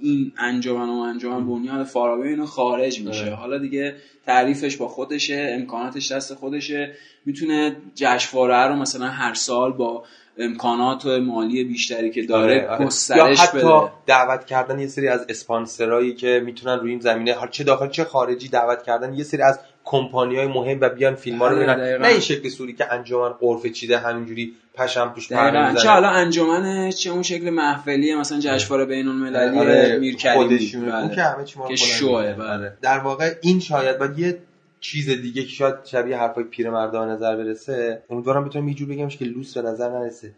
[0.00, 3.34] این انجمن و انجمن بنیاد فارابی اینو خارج میشه آره.
[3.34, 10.04] حالا دیگه تعریفش با خودشه امکاناتش دست خودشه می‌تونه جشنواره رو مثلا هر سال با
[10.38, 12.80] امکانات و مالی بیشتری که داره آره، آره.
[12.80, 17.36] یا گسترش حتی بده دعوت کردن یه سری از اسپانسرایی که می‌تونن روی این زمینه
[17.50, 21.38] چه داخل چه خارجی دعوت کردن یه سری از کمپانی های مهم و بیان فیلم
[21.38, 22.02] ها رو بله، ببینن.
[22.02, 25.82] نه این شکل سوری که انجمن قرفه چیده همینجوری پشم توش دقیقاً می‌زنه.
[25.82, 30.46] چه حالا انجمنه چه اون شکل محفلیه مثلا جشنواره بین المللی آره، میرکریم بود.
[30.46, 30.94] خودشونه.
[30.94, 31.14] اون بله.
[31.14, 32.32] که همه چی که شوه،.
[32.32, 32.44] بله.
[32.44, 32.76] آره.
[32.82, 34.38] در واقع این شاید باید یه
[34.80, 39.16] چیز دیگه که شاید شبیه حرفای پیرمردا به نظر برسه امیدوارم بتونم یه جور بگمش
[39.16, 40.30] که لوس به نظر نرسه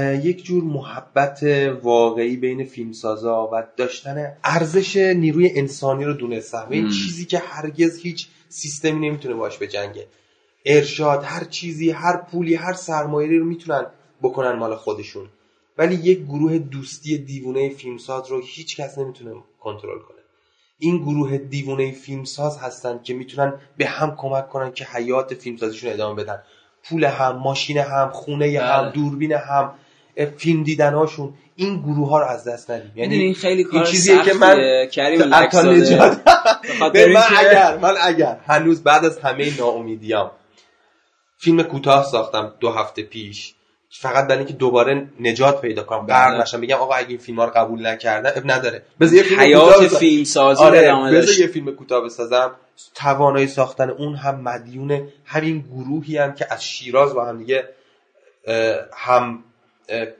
[0.00, 1.42] یک جور محبت
[1.82, 6.62] واقعی بین فیلمسازا و داشتن ارزش نیروی انسانی رو دونستن.
[6.62, 6.90] و این.
[6.90, 10.06] چیزی که هرگز هیچ سیستمی نمی‌تونه باش به جنگه
[10.66, 13.86] ارشاد هر چیزی هر پولی هر سرمایه‌ای رو می‌تونن
[14.22, 15.28] بکنن مال خودشون.
[15.78, 20.18] ولی یک گروه دوستی دیوونه فیلمساز رو هیچ کس نمی‌تونه کنترل کنه.
[20.78, 26.22] این گروه دیوونه فیلمساز هستن که می‌تونن به هم کمک کنن که حیات فیلمسازیشون ادامه
[26.22, 26.42] بدن.
[26.84, 28.92] پول هم ماشین هم خونه هم بله.
[28.92, 29.74] دوربین هم.
[30.36, 34.22] فیلم دیدنهاشون این گروه ها رو از دست ندیم می‌دونی این خیلی این کار چیزیه
[34.22, 34.34] که.
[34.34, 35.34] من کریم.
[35.34, 35.54] نجات
[36.94, 40.30] من اگر من اگر هنوز بعد از همه ناامیدیام
[41.38, 43.54] فیلم کوتاه ساختم دو هفته پیش
[43.90, 46.16] فقط برای اینکه دوباره نجات پیدا کنم بله.
[46.16, 49.22] غرق نشم بگم آقا اگه این فیلم ها رو قبول نکردن اب نداره بذار یه
[49.22, 49.96] فیلم حیات.
[49.96, 52.54] فیلم سازی آره بذار یه فیلم کوتاه بسازم
[52.94, 57.68] توانایی ساختن اون هم مدیون همین گروهی هم که از شیراز با هم دیگه
[58.96, 59.44] هم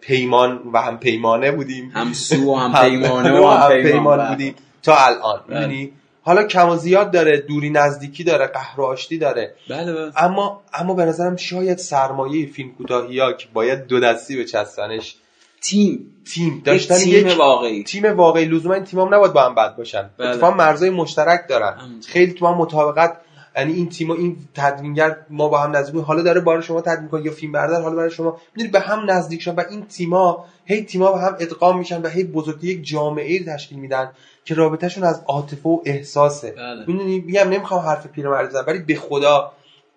[0.00, 1.90] پیمان و هم پیمانه بودیم.
[1.94, 4.28] هم سو و هم پیمانه و هم پیمان.
[4.28, 4.54] بودیم.
[4.82, 5.40] تا الان.
[5.48, 5.58] بله.
[5.58, 5.92] می‌دونی
[6.22, 9.54] حالا کم و زیاد داره دوری نزدیکی داره قهر و آشتی داره.
[9.70, 10.12] بله بله.
[10.24, 15.16] اما اما به نظرم شاید سرمایه فیلم کوتاهی ها که باید دو دستی به چستنش
[15.60, 16.14] تیم.
[16.34, 16.62] تیم.
[16.64, 17.82] داشتن یک یک تیم واقعی.
[17.84, 18.44] تیم واقعی.
[18.44, 20.10] لزوما این تیمام نباید با هم بد باشن.
[20.18, 20.28] بله.
[20.28, 21.76] اتفاقا مرزای مشترک دارن.
[22.08, 23.16] خیلی تو هم مطابقت
[23.56, 27.08] یعنی این تیم و این تدوینگر ما با هم نزدیک حالا داره برای شما تدوین
[27.08, 30.44] کنه یا فیلم بردار حالا برای شما می‌دونی به هم نزدیک شدن و این تیما
[30.64, 34.10] هی تیما به هم ادغام میشن و هی بزرگی یک جامعه ای تشکیل میدن
[34.44, 36.50] که رابطهشون از عاطفه و احساسه.
[36.50, 36.84] بله.
[36.86, 39.52] می‌دونی؟ میگم نمی‌خوام حرف پیرمرد بزنم ولی به خدا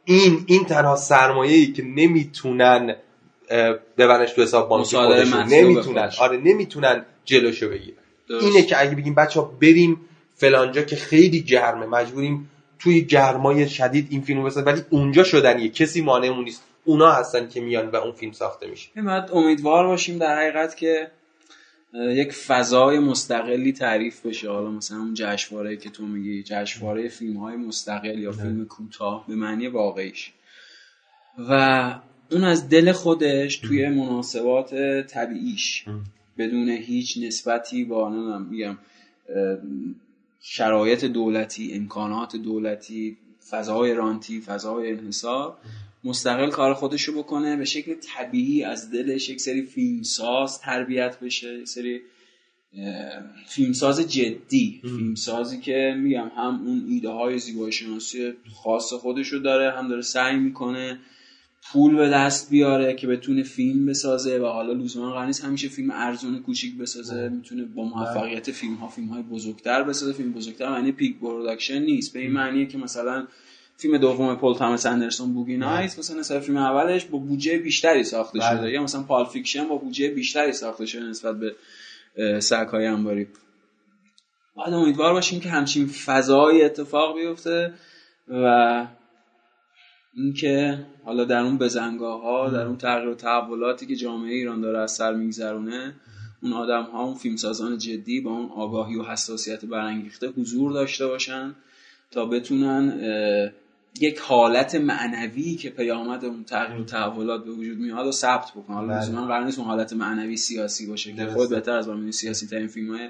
[0.06, 2.96] این این تنها سرمایه ای که نمی‌تونن
[3.98, 5.44] ببرنش تو حساب بانکی خودشون.
[5.44, 6.10] نمی‌تونن.
[6.20, 7.98] آره نمی‌تونن جلوشو بگیرن.
[8.30, 10.02] اینه که اگه بگیم بچه ها بریم
[10.34, 12.50] فلانجا که خیلی گرمه مجبوریم
[12.86, 16.64] توی گرمای شدید این فیلم بسازیم ولی اونجا شدنیه کسی مانعمون نیست.
[16.84, 19.02] اونا هستن که میان و اون فیلم ساخته میشه.
[19.02, 21.12] باید امیدوار باشیم در حقیقت که
[21.94, 24.50] یک فضای مستقلی تعریف بشه.
[24.50, 29.36] حالا مثلا اون جشنواره که تو میگی جشنواره فیلم های مستقل یا فیلم کوتاه به
[29.36, 30.32] معنی واقعیش.
[31.50, 31.96] و
[32.32, 34.76] اون از دل خودش توی مناسبات
[35.08, 35.86] طبیعیش.
[36.38, 38.10] بدون هیچ نسبتی با
[38.40, 38.78] میگم
[40.48, 43.18] شرایط دولتی امکانات دولتی
[43.50, 45.58] فضای رانتی فضای انحصار
[46.04, 51.68] مستقل کار خودشو بکنه به شکل طبیعی از دلش یک سری فیلمساز تربیت بشه یک
[51.68, 52.02] سری
[53.48, 59.88] فیلمساز جدی فیلمسازی که میگم هم اون ایده های زیبایی شناسی خاص خودشو داره هم
[59.88, 61.00] داره سعی می‌کنه
[61.72, 65.92] پول به دست بیاره که بتونه فیلم بسازه و حالا لزوما قرار نیست همیشه فیلم
[65.92, 70.14] ارزون کوچیک بسازه می‌تونه با موفقیت فیلم ها فیلم های بزرگتر بسازه.
[70.14, 72.14] فیلم بزرگتر معنی big production نیست.
[72.14, 73.28] به این معنیه که مثلا
[73.78, 78.40] فیلم دوم پل تامس اندرسون Boogie Nights مثلا نسبت فیلم اولش با بودجه بیشتری ساخته
[78.40, 78.58] بله.
[78.58, 81.56] شده یا مثلا Pulp Fiction با بودجه بیشتری ساخته شده نسبت به
[82.40, 83.28] سگ‌های انباری.
[84.58, 87.74] بعد امیدوار باشیم که همچین فضای اتفاق بیفته
[88.28, 88.88] و
[90.16, 94.80] اینکه حالا در اون بزنگاه ها در اون تغییر و تحولاتی که جامعه ایران داره
[94.80, 95.94] از سر میگذرونه
[96.44, 101.56] اون آدم ها اون فیلمسازان جدی با اون آگاهی و حساسیت برانگیخته حضور داشته باشن
[102.12, 103.02] تا بتونن
[104.00, 108.76] یک حالت معنوی که پیامد اون تغییر و تحولات به وجود میاد و ثبت بکنن
[108.76, 109.28] حالا بله.
[109.28, 112.96] قرار نیست اون حالت معنوی سیاسی باشه که خود بهتر از من سیاسی ترین فیلم
[112.96, 113.10] های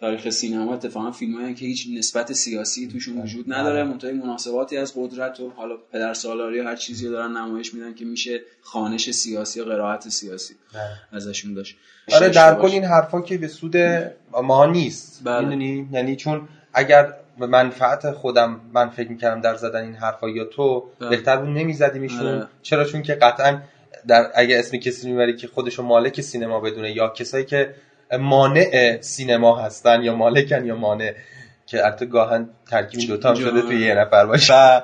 [0.00, 3.24] تاریخ سینما اتفاقا فیلم که هیچ نسبت سیاسی توشون بله.
[3.24, 3.92] وجود نداره بله.
[3.92, 8.40] منتهی مناسباتی از قدرت و حالا پدر سالاری هر چیزی دارن نمایش میدن که میشه
[8.60, 10.54] خانش سیاسی و قرائت سیاسی
[11.12, 11.76] ازشون داشت
[12.12, 13.76] آره در کل این حرفا که به سود
[14.42, 19.94] ما نیست می‌دونی یعنی چون اگر به منفعت خودم من فکر می‌کردم در زدن این
[19.94, 21.08] حرفا یا تو بله.
[21.10, 22.46] بهتر بود نمیزدیمشون آره.
[22.62, 23.60] چرا چون که قطعا
[24.08, 27.74] در اگه اسم کسی می‌بری که خودشو مالک سینما بدونه یا کسایی که
[28.12, 31.12] مانع سینما هستن یا مالکن یا مانع
[31.66, 34.80] که البته گاهن ترکیب دوتا هم شده توی یه نفر باشه و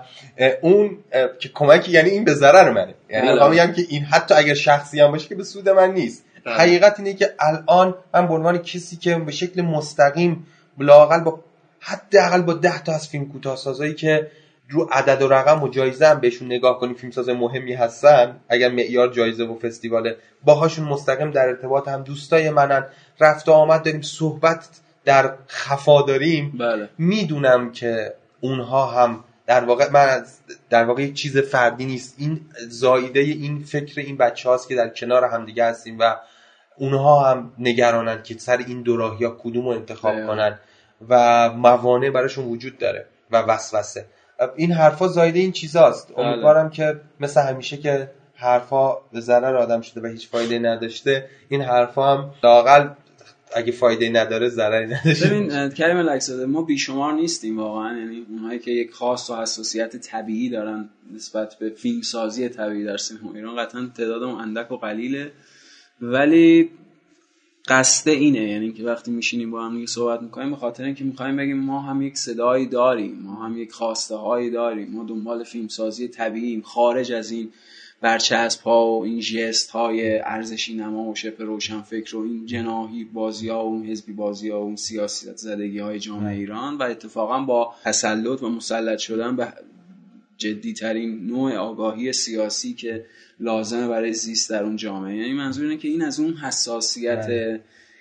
[0.63, 0.99] اون
[1.39, 3.49] که کمکی یعنی این به ضرر منه یعنی بله.
[3.49, 6.55] می‌خوام که این حتی اگر شخصی هم باشه که به سود من نیست بله.
[6.55, 10.47] حقیقت اینه که الان من به عنوان کسی که به شکل مستقیم
[10.79, 11.41] لاقل با
[11.81, 14.27] حداقل با ده تا از فیلم کوتاه‌سازایی که
[14.69, 18.41] رو عدد و رقم و جایزه هم بهشون نگاه کنیم فیلمساز مهمی هستن.
[18.49, 22.87] اگر معیار جایزه و فستیواله باهاشون مستقیم در ارتباط هم دوستای منن.
[23.21, 24.69] رفت و آمد داریم صحبت
[25.05, 26.59] در خفا داریم.
[26.59, 26.89] بله.
[26.99, 30.25] می‌دونم که اونها هم در واقع من
[30.71, 32.15] در واقع یک چیز فردی نیست.
[32.19, 36.17] این زایده این فکر این بچه هاست که در کنار همدیگه هستیم و
[36.77, 40.27] اونها هم نگرانن که سر این دوراهی ها کدوم رو انتخاب بله.
[40.27, 40.59] کنن
[41.09, 44.07] و موانع براشون وجود داره و وسوسه.
[44.57, 46.15] این حرفا زایده این چیزاست.
[46.17, 46.27] بله.
[46.27, 51.63] امیدوارم که مثل همیشه که حرفا به ضرر آدم شده و هیچ فایده نداشته این
[51.63, 52.89] حرفا هم لاقل
[53.57, 57.99] اگه فایده نداره ضرری نداشته ببین کریم لکساده ما بیشمار نیستیم واقعا.
[57.99, 62.97] یعنی اونهایی که یک خاص و حساسیت طبیعی دارن نسبت به فیلم سازی طبیعی در
[62.97, 65.33] سینما ایران قطعا تعدادمون اندک و قلیله.
[66.01, 66.71] ولی
[67.69, 71.57] قصد اینه یعنی که وقتی میشینیم با هم صحبت می‌کنیم به خاطر اینکه می‌خوایم بگیم
[71.57, 76.09] ما هم یک صدایی داریم ما هم یک خواسته هایی داریم ما دنبال فیلم سازی
[76.09, 77.51] طبیعیم خارج از این
[78.01, 83.05] برچسب ها و این جست های ارزشی نما و شپ روشن فکر و این جناهی
[83.05, 86.83] بازی ها و اون حزبی بازی ها و اون سیاسی زدگی های جامعه ایران و
[86.83, 89.53] اتفاقا با تسلط و مسلط شدن به
[90.39, 93.05] جدی ترین نوع آگاهی سیاسی که
[93.41, 97.61] لازمه برای زیست در اون جامعه یعنی منظور اینه که این از اون حساسیت بله.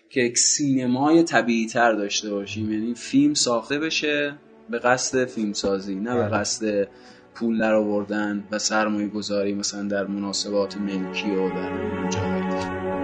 [0.10, 4.36] که یک سینمای طبیعی تر داشته باشیم یعنی فیلم ساخته بشه
[4.70, 6.38] به قصد فیلم سازی نه به بله.
[6.38, 6.88] قصد
[7.36, 13.03] پول در آوردن و سرمایه گذاری مثلا در مناسبات ملکی و در جامعه